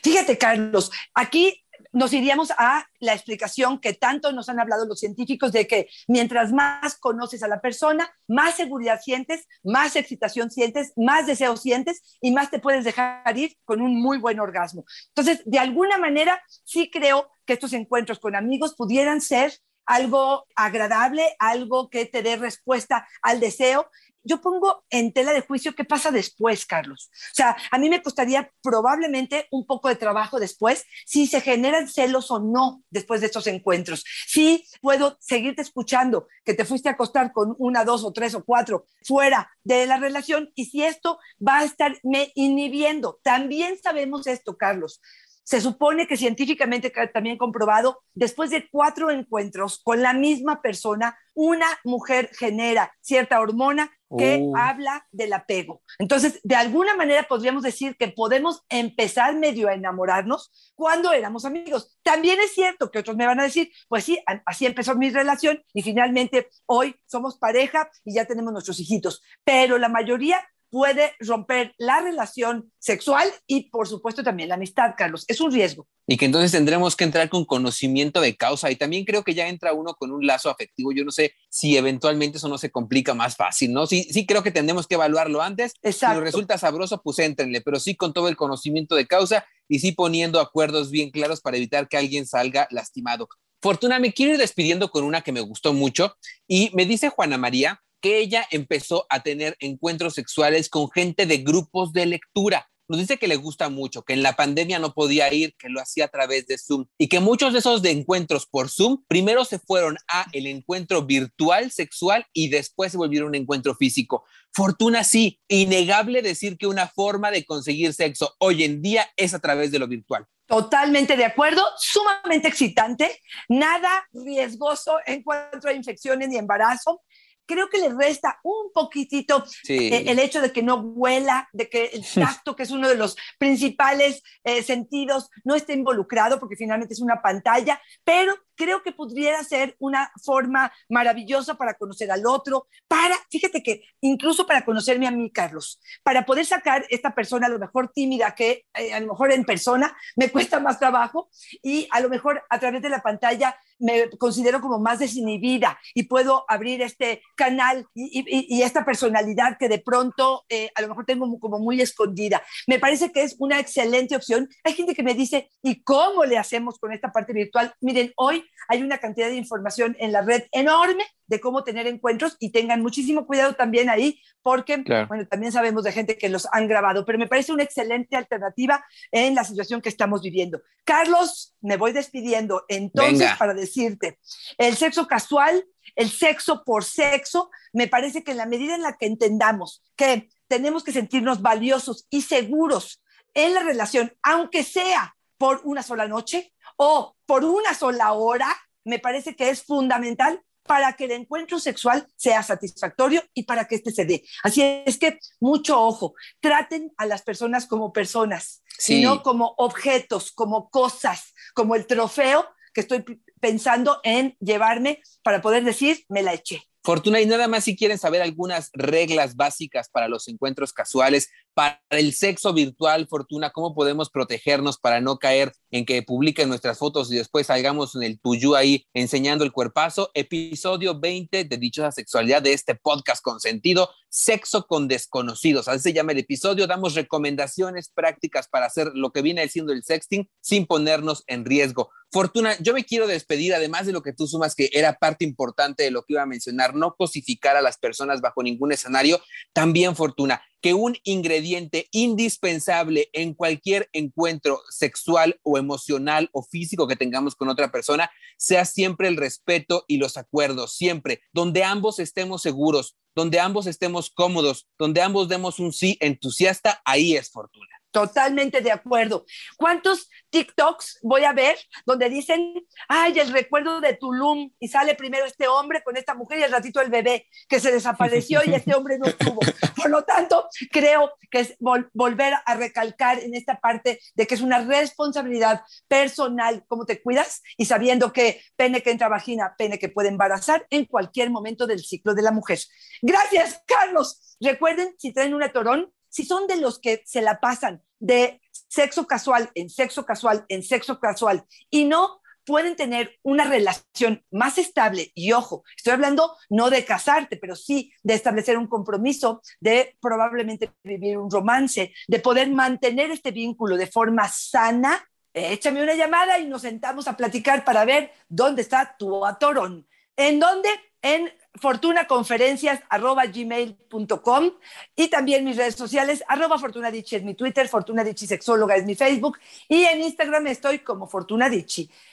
Fíjate, 0.03 0.38
Carlos, 0.38 0.90
aquí 1.14 1.63
nos 1.95 2.13
iríamos 2.13 2.51
a 2.59 2.87
la 2.99 3.15
explicación 3.15 3.79
que 3.79 3.95
tanto 3.95 4.33
nos 4.33 4.49
han 4.49 4.61
hablado 4.61 4.85
los 4.85 5.01
científicos 5.01 5.53
de 5.53 5.67
que 5.67 5.89
mientras 6.09 6.53
más 6.53 6.97
conoces 6.99 7.43
a 7.43 7.49
la 7.49 7.61
persona, 7.61 8.13
más 8.29 8.57
seguridad 8.57 9.01
sientes, 9.01 9.47
más 9.63 9.97
excitación 9.97 10.51
sientes, 10.51 10.93
más 10.97 11.27
deseo 11.27 11.57
sientes 11.57 12.19
y 12.21 12.33
más 12.33 12.51
te 12.51 12.59
puedes 12.59 12.85
dejar 12.85 13.39
ir 13.39 13.57
con 13.65 13.81
un 13.81 14.01
muy 14.01 14.19
buen 14.19 14.41
orgasmo. 14.41 14.85
Entonces, 15.09 15.43
de 15.45 15.59
alguna 15.59 15.97
manera, 15.97 16.43
sí 16.65 16.91
creo 16.91 17.31
que 17.47 17.55
estos 17.55 17.73
encuentros 17.73 18.19
con 18.19 18.35
amigos 18.35 18.75
pudieran 18.75 19.21
ser 19.21 19.53
algo 19.87 20.47
agradable, 20.57 21.37
algo 21.39 21.91
que 21.91 22.07
te 22.07 22.23
dé 22.23 22.37
respuesta 22.37 23.07
al 23.23 23.41
deseo 23.41 23.89
yo 24.25 24.41
pongo 24.41 24.85
en 24.91 25.13
tela 25.13 25.33
de 25.33 25.43
juicio 25.43 25.75
qué 25.75 25.85
pasa 25.85 26.11
después, 26.11 26.67
Carlos. 26.67 27.11
O 27.13 27.35
sea, 27.35 27.57
a 27.71 27.79
mí 27.79 27.89
me 27.89 28.03
costaría 28.03 28.51
probablemente 28.63 29.47
un 29.51 29.67
poco 29.67 29.89
de 29.89 29.97
trabajo 29.97 30.41
después 30.41 30.85
si 31.07 31.27
se 31.27 31.41
generan 31.41 31.89
celos 31.89 32.31
o 32.31 32.41
no 32.41 32.83
después 32.91 33.21
de 33.21 33.27
estos 33.27 33.47
encuentros. 33.47 34.05
Si 34.27 34.65
puedo 34.81 35.17
seguirte 35.21 35.63
escuchando 35.63 36.27
que 36.45 36.55
te 36.55 36.65
fuiste 36.65 36.89
a 36.89 36.93
acostar 36.93 37.33
con 37.33 37.55
una, 37.59 37.85
dos 37.85 38.05
o 38.05 38.13
tres 38.13 38.35
o 38.35 38.45
cuatro 38.45 38.87
fuera 39.05 39.51
de 39.63 39.87
la 39.87 39.99
relación 39.99 40.51
y 40.55 40.67
si 40.67 40.83
esto 40.83 41.19
va 41.47 41.59
a 41.59 41.65
estarme 41.65 42.33
inhibiendo. 42.35 43.21
También 43.23 43.79
sabemos 43.83 44.27
esto, 44.27 44.57
Carlos. 44.57 45.01
Se 45.45 45.61
supone 45.61 46.07
que 46.07 46.17
científicamente 46.17 46.91
también 47.13 47.37
comprobado, 47.37 48.03
después 48.15 48.51
de 48.51 48.67
cuatro 48.71 49.11
encuentros 49.11 49.79
con 49.85 50.01
la 50.01 50.15
misma 50.15 50.63
persona, 50.63 51.19
una 51.35 51.67
mujer 51.85 52.31
genera 52.33 52.95
cierta 53.03 53.41
hormona 53.41 53.93
que 54.16 54.40
Oh. 54.42 54.57
habla 54.57 55.07
del 55.12 55.33
apego. 55.33 55.83
Entonces, 55.98 56.40
de 56.42 56.55
alguna 56.55 56.96
manera 56.96 57.24
podríamos 57.24 57.62
decir 57.62 57.96
que 57.96 58.09
podemos 58.09 58.62
empezar 58.68 59.37
medio 59.37 59.68
a 59.68 59.74
enamorarnos 59.74 60.72
cuando 60.74 61.12
éramos 61.12 61.44
amigos. 61.44 61.96
También 62.03 62.38
es 62.40 62.53
cierto 62.55 62.90
que 62.90 62.98
otros 62.98 63.16
me 63.16 63.27
van 63.27 63.40
a 63.40 63.44
decir, 63.44 63.70
pues 63.88 64.05
sí, 64.05 64.18
así 64.46 64.66
empezó 64.66 64.94
mi 64.96 65.11
relación 65.11 65.62
y 65.72 65.83
finalmente 65.83 66.48
hoy 66.66 66.94
somos 67.07 67.38
pareja 67.38 67.90
y 68.05 68.14
ya 68.14 68.24
tenemos 68.24 68.53
nuestros 68.53 68.81
hijitos. 68.81 69.22
Pero 69.44 69.79
la 69.79 69.88
mayoría 69.88 70.40
puede 70.75 71.13
romper 71.21 71.73
la 71.79 72.01
relación 72.01 72.73
sexual 72.81 73.29
y 73.47 73.71
por 73.71 73.87
supuesto 73.87 74.25
también 74.25 74.49
la 74.49 74.57
amistad, 74.57 74.95
Carlos. 74.99 75.25
Es 75.29 75.41
un 75.41 75.53
riesgo. 75.53 75.87
Y 76.09 76.17
que 76.17 76.25
entonces 76.25 76.51
tendremos 76.51 76.97
que 76.97 77.05
entrar 77.05 77.29
con 77.29 77.45
conocimiento 77.45 78.21
de 78.21 78.35
causa. 78.35 78.73
Y 78.73 78.75
también 78.75 79.05
creo 79.05 79.23
que 79.23 79.35
ya 79.35 79.47
entra 79.47 79.73
uno 79.73 79.95
con 79.95 80.11
un 80.11 80.27
lazo 80.27 80.51
afectivo. 80.51 80.91
Yo 80.91 81.05
no 81.05 81.13
sé 81.13 81.33
si 81.49 81.77
eventualmente 81.77 82.39
eso 82.39 82.49
no 82.49 82.59
se 82.59 82.73
complica 82.73 83.15
más 83.15 83.37
fácil, 83.37 83.73
¿no? 83.73 83.87
Sí, 83.87 84.03
sí 84.11 84.27
creo 84.27 84.43
que 84.43 84.51
tendremos 84.51 84.89
que 84.89 84.97
evaluarlo 84.97 85.43
antes. 85.43 85.75
Exacto. 85.81 86.15
Si 86.15 86.19
nos 86.19 86.25
resulta 86.25 86.59
sabroso, 86.59 87.01
pues 87.05 87.21
éntrenle, 87.21 87.61
pero 87.61 87.79
sí 87.79 87.95
con 87.95 88.13
todo 88.13 88.27
el 88.27 88.35
conocimiento 88.35 88.97
de 88.97 89.07
causa 89.07 89.47
y 89.69 89.79
sí 89.79 89.93
poniendo 89.93 90.41
acuerdos 90.41 90.91
bien 90.91 91.13
claros 91.13 91.41
para 91.41 91.57
evitar 91.57 91.87
que 91.87 91.99
alguien 91.99 92.27
salga 92.27 92.67
lastimado. 92.73 93.29
Fortuna, 93.63 94.01
me 94.01 94.13
quiero 94.13 94.33
ir 94.33 94.39
despidiendo 94.39 94.91
con 94.91 95.05
una 95.05 95.21
que 95.21 95.31
me 95.31 95.41
gustó 95.41 95.73
mucho 95.73 96.17
y 96.49 96.73
me 96.75 96.85
dice 96.85 97.11
Juana 97.11 97.39
María 97.39 97.81
que 98.05 98.19
ella 98.19 98.47
empezó 98.51 99.07
a 99.09 99.23
tener 99.23 99.57
encuentros 99.61 100.12
sexuales 100.12 100.69
con 100.69 100.90
gente 100.90 101.25
de 101.25 101.38
grupos 101.38 101.95
de 101.95 102.05
lectura. 102.05 102.69
Nos 102.87 103.01
dice 103.01 103.17
que 103.17 103.29
le 103.29 103.37
gusta 103.37 103.71
mucho, 103.71 104.03
que 104.03 104.12
en 104.12 104.23
la 104.23 104.37
pandemia 104.37 104.79
no 104.79 104.93
podía 104.93 105.33
ir, 105.33 105.55
que 105.59 105.71
lo 105.71 105.81
hacía 105.81 106.05
a 106.05 106.09
través 106.09 106.47
de 106.47 106.59
Zoom 106.59 106.85
y 106.99 107.09
que 107.09 107.21
muchos 107.21 107.55
de 107.55 107.61
esos 107.61 107.83
encuentros 107.87 108.45
por 108.45 108.69
Zoom 108.69 109.03
primero 109.09 109.47
se 109.47 109.59
fueron 109.59 109.97
a 110.07 110.27
el 110.33 110.47
encuentro 110.47 111.07
virtual 111.07 111.71
sexual 111.71 112.27
y 112.35 112.51
después 112.51 112.93
se 112.93 112.99
volvieron 112.99 113.29
un 113.29 113.37
encuentro 113.37 113.75
físico. 113.75 114.25
Fortuna 114.53 115.03
sí, 115.03 115.40
innegable 115.49 116.21
decir 116.21 116.59
que 116.59 116.67
una 116.67 116.87
forma 116.88 117.31
de 117.31 117.47
conseguir 117.47 117.95
sexo 117.95 118.35
hoy 118.38 118.64
en 118.64 118.83
día 118.83 119.09
es 119.17 119.33
a 119.33 119.38
través 119.38 119.71
de 119.71 119.79
lo 119.79 119.88
virtual. 119.88 120.27
Totalmente 120.47 121.17
de 121.17 121.25
acuerdo, 121.25 121.64
sumamente 121.79 122.49
excitante, 122.49 123.19
nada 123.49 124.07
riesgoso 124.12 124.99
en 125.07 125.23
cuanto 125.23 125.69
a 125.69 125.73
infecciones 125.73 126.29
ni 126.29 126.37
embarazo. 126.37 127.03
Creo 127.47 127.69
que 127.69 127.79
le 127.79 127.93
resta 127.95 128.41
un 128.43 128.73
poquitito 128.73 129.45
Sí. 129.63 129.93
eh, 129.93 130.05
el 130.09 130.19
hecho 130.19 130.41
de 130.41 130.53
que 130.53 130.63
no 130.63 130.77
huela, 130.77 131.49
de 131.53 131.69
que 131.69 131.87
el 131.93 132.03
tacto, 132.43 132.57
que 132.57 132.63
es 132.65 132.71
uno 132.71 132.89
de 132.89 132.97
los 132.97 133.17
principales 133.39 134.23
eh, 134.45 134.63
sentidos, 134.63 135.31
no 135.45 135.55
esté 135.55 135.73
involucrado 135.75 136.39
porque 136.41 136.57
finalmente 136.57 136.95
es 136.95 137.01
una 137.01 137.23
pantalla, 137.23 137.81
pero 138.05 138.35
creo 138.57 138.83
que 138.83 138.93
pudiera 138.93 139.43
ser 139.43 139.75
una 139.79 140.13
forma 140.23 140.73
maravillosa 140.89 141.55
para 141.57 141.75
conocer 141.75 142.11
al 142.11 142.27
otro, 142.27 142.69
para, 142.89 143.17
fíjate 143.31 143.63
que 143.63 143.83
incluso 144.01 144.47
para 144.47 144.65
conocerme 144.65 145.07
a 145.07 145.11
mí, 145.11 145.31
Carlos, 145.31 145.81
para 146.03 146.25
poder 146.25 146.47
sacar 146.47 146.87
esta 146.91 147.15
persona 147.15 147.47
a 147.47 147.51
lo 147.51 147.59
mejor 147.59 147.91
tímida, 147.93 148.35
que 148.35 148.65
eh, 148.75 148.95
a 148.95 149.01
lo 149.01 149.09
mejor 149.09 149.33
en 149.33 149.45
persona 149.45 149.97
me 150.17 150.31
cuesta 150.31 150.61
más 150.61 150.79
trabajo 150.79 151.29
y 151.63 151.89
a 151.91 152.01
lo 152.01 152.09
mejor 152.09 152.45
a 152.49 152.59
través 152.61 152.81
de 152.83 152.89
la 152.91 153.03
pantalla 153.03 153.57
me 153.79 154.11
considero 154.19 154.61
como 154.61 154.79
más 154.79 154.99
desinhibida 154.99 155.79
y 155.95 156.05
puedo 156.05 156.45
abrir 156.49 156.83
este 156.83 157.23
canal 157.37 157.87
y, 157.95 158.63
esta 158.63 158.85
personalidad 158.85 159.59
que 159.59 159.69
de 159.69 159.79
pronto 159.79 160.45
eh, 160.49 160.71
a 160.75 160.81
lo 160.81 160.89
mejor 160.89 161.05
tengo 161.05 161.39
como 161.39 161.59
muy 161.59 161.81
escondida. 161.81 162.43
Me 162.67 162.79
parece 162.79 163.13
que 163.13 163.23
es 163.23 163.37
una 163.39 163.61
excelente 163.61 164.17
opción. 164.17 164.49
Hay 164.65 164.75
gente 164.75 164.95
que 164.95 165.03
me 165.03 165.15
dice, 165.15 165.51
¿y 165.63 165.83
cómo 165.83 166.25
le 166.25 166.39
hacemos 166.39 166.79
con 166.79 166.93
esta 166.93 167.13
parte 167.13 167.33
virtual? 167.33 167.75
Miren, 167.81 168.13
hoy 168.17 168.45
hay 168.69 168.83
una 168.83 168.99
cantidad 168.99 169.29
de 169.29 169.37
información 169.37 169.97
en 169.99 170.13
la 170.13 170.23
red 170.23 170.45
enorme 170.53 171.05
de 171.27 171.41
cómo 171.41 171.65
tener 171.65 171.87
encuentros 171.87 172.37
y 172.39 172.51
tengan 172.51 172.83
muchísimo 172.83 173.27
cuidado 173.27 173.55
también 173.55 173.89
ahí 173.89 174.21
porque, 174.43 174.83
Claro. 174.85 175.09
bueno, 175.09 175.27
también 175.27 175.53
sabemos 175.53 175.85
de 175.85 175.93
gente 175.93 176.19
que 176.19 176.29
los 176.29 176.47
han 176.53 176.69
grabado, 176.69 177.05
pero 177.05 177.19
me 177.19 177.27
parece 177.29 177.53
una 177.53 177.63
excelente 177.63 178.17
alternativa 178.17 178.85
en 179.11 179.35
la 179.35 179.45
situación 179.45 179.81
que 179.81 179.89
estamos 179.89 180.23
viviendo. 180.23 180.61
Carlos, 180.85 181.55
me 181.61 181.77
voy 181.77 181.93
despidiendo 181.93 182.65
entonces 182.69 183.21
Venga. 183.21 183.39
para 183.39 183.55
decirte, 183.55 184.19
el 184.59 184.77
sexo 184.77 185.07
casual, 185.07 185.65
el 185.97 186.11
sexo 186.11 186.63
por 186.65 186.85
sexo, 186.85 187.51
me 187.73 187.89
parece 187.89 188.23
que 188.23 188.33
en 188.33 188.37
la 188.39 188.47
medida 188.47 188.75
en 188.75 188.83
la 188.83 188.97
que 188.97 189.07
entendamos 189.07 189.83
que 189.97 190.29
tenemos 190.49 190.85
que 190.85 190.93
sentirnos 190.93 191.41
valiosos 191.41 192.07
y 192.11 192.23
seguros 192.23 193.03
en 193.33 193.55
la 193.55 193.63
relación, 193.63 194.13
aunque 194.23 194.63
sea 194.63 195.17
por 195.39 195.61
una 195.65 195.83
sola 195.83 196.07
noche 196.07 196.53
o 196.77 197.17
por 197.27 197.45
una 197.45 197.75
sola 197.75 198.13
hora, 198.13 198.49
me 198.85 198.99
parece 198.99 199.35
que 199.35 199.49
es 199.49 199.63
fundamental 199.65 200.43
para 200.66 200.94
que 200.94 201.05
el 201.05 201.12
encuentro 201.12 201.59
sexual 201.61 202.07
sea 202.16 202.42
satisfactorio 202.42 203.22
y 203.35 203.44
para 203.44 203.66
que 203.66 203.77
este 203.77 203.90
se 203.90 204.05
dé. 204.05 204.24
Así 204.42 204.62
es 204.62 204.98
que 204.98 205.18
mucho 205.40 205.81
ojo, 205.81 206.14
traten 206.40 206.92
a 206.96 207.07
las 207.07 207.22
personas 207.22 207.66
como 207.66 207.92
personas, 207.92 208.62
Sí. 208.79 208.96
sino 208.96 209.22
como 209.22 209.55
objetos, 209.59 210.33
como 210.33 210.68
cosas, 210.70 211.33
como 211.55 211.77
el 211.77 211.87
trofeo 211.87 212.46
que 212.72 212.81
estoy 212.81 213.05
pensando 213.40 214.00
en 214.03 214.37
llevarme 214.40 215.00
para 215.22 215.40
poder 215.40 215.62
decir, 215.64 216.05
me 216.09 216.22
la 216.22 216.33
eché. 216.35 216.64
Fortuna, 216.85 217.18
y 217.23 217.25
nada 217.25 217.49
más 217.49 217.64
si 217.64 217.77
quieren 217.77 217.97
saber 217.97 218.20
algunas 218.20 218.68
reglas 218.75 219.37
básicas 219.37 219.88
para 219.88 220.07
los 220.07 220.29
encuentros 220.29 220.75
casuales, 220.75 221.31
para 221.55 221.81
el 221.88 222.12
sexo 222.12 222.53
virtual, 222.53 223.07
Fortuna, 223.09 223.53
cómo 223.53 223.75
podemos 223.75 224.11
protegernos 224.11 224.77
para 224.77 225.01
no 225.01 225.18
caer 225.18 225.53
en 225.70 225.87
que 225.87 226.03
publiquen 226.03 226.51
nuestras 226.51 226.79
fotos 226.79 227.11
y 227.11 227.16
después 227.16 227.47
salgamos 227.47 227.94
en 227.94 228.03
el 228.03 228.20
tuyú 228.20 228.55
ahí 228.55 228.85
enseñando 228.92 229.44
el 229.44 229.53
cuerpazo. 229.53 230.11
Episodio 230.12 231.01
20 231.01 231.44
de 231.44 231.57
Dichosa 231.57 231.90
Sexualidad 231.90 232.42
de 232.42 232.53
este 232.53 232.75
podcast 232.75 233.23
con 233.23 233.40
sentido, 233.40 233.88
Sexo 234.11 234.66
con 234.66 234.87
Desconocidos. 234.87 235.68
Así 235.68 235.81
se 235.81 235.92
llama 235.94 236.12
el 236.12 236.18
episodio. 236.18 236.66
Damos 236.66 236.94
recomendaciones 236.94 237.88
prácticas 237.88 238.47
para 238.47 238.66
hacer 238.66 238.90
lo 238.94 239.11
que 239.11 239.23
viene 239.23 239.49
siendo 239.49 239.73
el 239.73 239.85
sexting 239.85 240.29
sin 240.42 240.66
ponernos 240.66 241.25
en 241.29 241.47
riesgo. 241.47 241.90
Fortuna, 242.12 242.57
yo 242.61 242.75
me 242.75 242.85
quiero 242.85 243.09
despedir, 243.09 243.55
además 243.55 243.87
de 243.87 243.92
lo 243.92 244.03
que 244.03 244.12
tú 244.12 244.29
sumas, 244.29 244.55
que 244.55 244.70
era 244.73 244.92
parte 244.92 245.25
importante 245.25 245.83
de 245.83 245.90
lo 245.90 246.05
que 246.05 246.12
iba 246.12 246.23
a 246.23 246.27
mencionar, 246.27 246.74
no 246.75 246.95
cosificar 246.97 247.57
a 247.57 247.63
las 247.63 247.79
personas 247.79 248.21
bajo 248.21 248.43
ningún 248.43 248.73
escenario. 248.73 249.21
También, 249.53 249.97
Fortuna, 249.97 250.43
que 250.61 250.73
un 250.75 250.97
ingrediente 251.05 251.89
indispensable 251.91 253.11
en 253.13 253.35
cualquier 253.35 253.91
encuentro 253.93 254.63
sexual 254.71 255.39
o 255.43 255.59
emocional 255.59 256.31
o 256.33 256.43
físico 256.43 256.89
que 256.89 256.97
tengamos 256.97 257.35
con 257.35 257.51
otra 257.51 257.71
persona 257.71 258.11
sea 258.39 258.65
siempre 258.65 259.09
el 259.09 259.17
respeto 259.17 259.85
y 259.89 259.99
los 259.99 260.17
acuerdos, 260.17 260.75
siempre, 260.75 261.21
donde 261.33 261.65
ambos 261.65 261.99
estemos 261.99 262.41
seguros, 262.41 262.97
donde 263.15 263.41
ambos 263.41 263.67
estemos 263.67 264.11
cómodos, 264.11 264.67
donde 264.79 265.03
ambos 265.03 265.29
demos 265.29 265.59
un 265.59 265.73
sí 265.73 265.99
entusiasta, 266.01 266.81
ahí 266.85 267.17
es 267.17 267.31
Fortuna. 267.31 267.84
Totalmente 267.95 268.61
de 268.61 268.73
acuerdo. 268.73 269.25
¿Cuántos 269.57 270.11
TikToks 270.31 270.99
voy 271.05 271.23
a 271.23 271.33
ver 271.33 271.57
donde 271.87 272.09
dicen, 272.09 272.67
ay, 272.89 273.21
el 273.21 273.33
recuerdo 273.33 273.81
de 273.81 273.95
Tulum 273.95 274.51
y 274.59 274.67
sale 274.67 274.97
primero 274.97 275.25
este 275.27 275.47
hombre 275.47 275.81
con 275.85 275.97
esta 275.97 276.13
mujer 276.13 276.41
y 276.41 276.43
al 276.43 276.51
ratito 276.51 276.81
el 276.81 276.91
bebé 276.91 277.29
que 277.49 277.61
se 277.61 277.71
desapareció 277.71 278.41
y 278.45 278.53
este 278.53 278.75
hombre 278.75 278.99
no 278.99 279.07
estuvo? 279.07 279.39
Por 279.77 279.91
lo 279.91 280.03
tanto, 280.03 280.49
creo 280.73 281.13
que 281.31 281.39
es 281.39 281.57
vol- 281.61 281.89
volver 281.93 282.35
a 282.45 282.55
recalcar 282.57 283.21
en 283.21 283.33
esta 283.33 283.61
parte 283.61 284.01
de 284.17 284.27
que 284.27 284.35
es 284.35 284.41
una 284.41 284.59
responsabilidad 284.59 285.63
personal 285.87 286.65
cómo 286.67 286.87
te 286.87 287.01
cuidas 287.01 287.43
y 287.57 287.67
sabiendo 287.67 288.13
que 288.13 288.43
pene 288.57 288.83
que 288.83 288.91
entra 288.91 289.09
vagina, 289.09 289.55
pene 289.57 289.79
que 289.79 289.89
puede 289.89 290.09
embarazar 290.09 290.67
en 290.71 290.87
cualquier 290.87 291.31
momento 291.31 291.65
del 291.69 291.79
ciclo 291.79 292.13
de 292.13 292.23
la 292.23 292.33
mujer. 292.33 292.59
Gracias, 293.03 293.63
Carlos. 293.69 294.37
Recuerden, 294.41 294.97
si 294.99 295.13
traen 295.13 295.33
un 295.33 295.45
atorón, 295.45 295.93
si 296.14 296.24
son 296.24 296.46
de 296.46 296.57
los 296.57 296.79
que 296.79 297.03
se 297.05 297.22
la 297.22 297.40
pasan 297.40 297.83
de 297.98 298.40
sexo 298.68 299.05
casual 299.09 299.50
en 299.57 299.68
sexo 299.68 300.07
casual 300.07 300.44
en 300.48 300.62
sexo 300.62 301.00
casual 301.00 301.44
y 301.70 301.87
no 301.87 302.20
pueden 302.46 302.77
tener 302.77 303.18
una 303.22 303.44
relación 303.44 304.22
más 304.31 304.59
estable 304.59 305.11
y 305.14 305.33
ojo, 305.33 305.64
estoy 305.77 305.94
hablando 305.94 306.37
no 306.50 306.70
de 306.70 306.85
casarte, 306.85 307.37
pero 307.37 307.57
sí 307.57 307.92
de 308.05 308.14
establecer 308.14 308.59
un 308.59 308.68
compromiso, 308.68 309.42
de 309.59 309.96
probablemente 310.00 310.70
vivir 310.85 311.18
un 311.18 311.31
romance, 311.31 311.92
de 312.07 312.20
poder 312.20 312.50
mantener 312.50 313.11
este 313.11 313.33
vínculo 313.33 313.77
de 313.77 313.87
forma 313.87 314.29
sana, 314.29 315.05
échame 315.33 315.83
una 315.83 315.94
llamada 315.94 316.38
y 316.38 316.46
nos 316.46 316.62
sentamos 316.62 317.09
a 317.09 317.16
platicar 317.16 317.64
para 317.64 317.85
ver 317.85 318.12
dónde 318.29 318.62
está 318.62 318.94
tu 318.96 319.24
atorón. 319.27 319.88
¿En 320.16 320.38
dónde? 320.38 320.68
en 321.05 321.31
fortunaconferencias.gmail.com 321.61 324.51
y 324.97 325.09
también 325.09 325.45
mis 325.45 325.57
redes 325.57 325.77
sociales, 325.77 326.25
arroba 326.29 326.59
Fortuna 326.59 326.88
es 326.88 327.23
mi 327.23 327.35
Twitter, 327.35 327.69
Fortuna 327.69 328.05
Sexóloga 328.14 328.77
es 328.77 328.85
mi 328.85 328.95
Facebook 328.95 329.38
y 329.69 329.85
en 329.85 330.03
Instagram 330.03 330.47
estoy 330.49 330.81
como 330.81 331.07
Fortuna 331.07 331.49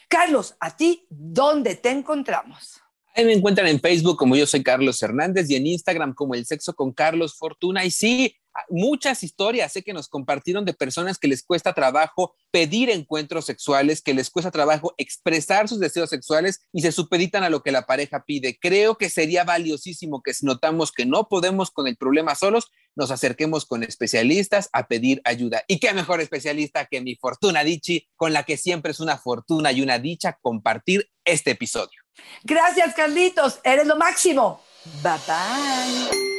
Carlos, 0.07 0.55
¿a 0.59 0.75
ti 0.75 1.05
dónde 1.09 1.75
te 1.75 1.89
encontramos? 1.89 2.81
Ahí 3.13 3.25
me 3.25 3.33
encuentran 3.33 3.67
en 3.67 3.79
Facebook 3.79 4.17
como 4.17 4.37
yo 4.37 4.45
soy 4.45 4.63
Carlos 4.63 5.01
Hernández 5.03 5.49
y 5.49 5.55
en 5.55 5.67
Instagram 5.67 6.13
como 6.13 6.33
El 6.33 6.45
Sexo 6.45 6.73
con 6.73 6.93
Carlos 6.93 7.35
Fortuna. 7.35 7.83
Y 7.83 7.91
sí, 7.91 8.37
muchas 8.69 9.23
historias 9.23 9.71
sé 9.71 9.83
que 9.83 9.93
nos 9.93 10.07
compartieron 10.07 10.65
de 10.65 10.73
personas 10.73 11.17
que 11.17 11.27
les 11.27 11.43
cuesta 11.43 11.73
trabajo 11.73 12.35
pedir 12.51 12.89
encuentros 12.89 13.45
sexuales, 13.45 14.01
que 14.01 14.13
les 14.13 14.29
cuesta 14.29 14.51
trabajo 14.51 14.93
expresar 14.97 15.67
sus 15.67 15.79
deseos 15.79 16.09
sexuales 16.09 16.61
y 16.73 16.81
se 16.81 16.91
supeditan 16.91 17.43
a 17.43 17.49
lo 17.49 17.63
que 17.63 17.71
la 17.71 17.85
pareja 17.85 18.23
pide. 18.25 18.57
Creo 18.59 18.97
que 18.97 19.09
sería 19.09 19.43
valiosísimo 19.43 20.21
que 20.21 20.33
si 20.33 20.45
notamos 20.45 20.91
que 20.91 21.05
no 21.05 21.27
podemos 21.27 21.71
con 21.71 21.87
el 21.87 21.97
problema 21.97 22.35
solos, 22.35 22.71
nos 22.95 23.11
acerquemos 23.11 23.65
con 23.65 23.83
especialistas 23.83 24.69
a 24.73 24.87
pedir 24.87 25.21
ayuda. 25.23 25.63
Y 25.67 25.79
qué 25.79 25.93
mejor 25.93 26.21
especialista 26.21 26.85
que 26.85 27.01
mi 27.01 27.15
Fortuna 27.15 27.63
Dichi, 27.63 28.07
con 28.15 28.33
la 28.33 28.43
que 28.43 28.57
siempre 28.57 28.91
es 28.91 28.99
una 28.99 29.17
fortuna 29.17 29.71
y 29.71 29.81
una 29.81 29.99
dicha 29.99 30.37
compartir 30.41 31.09
este 31.23 31.51
episodio. 31.51 32.01
Gracias, 32.43 32.93
Carlitos. 32.93 33.59
Eres 33.63 33.87
lo 33.87 33.95
máximo. 33.95 34.61
Bye 35.03 35.19
bye. 35.27 36.30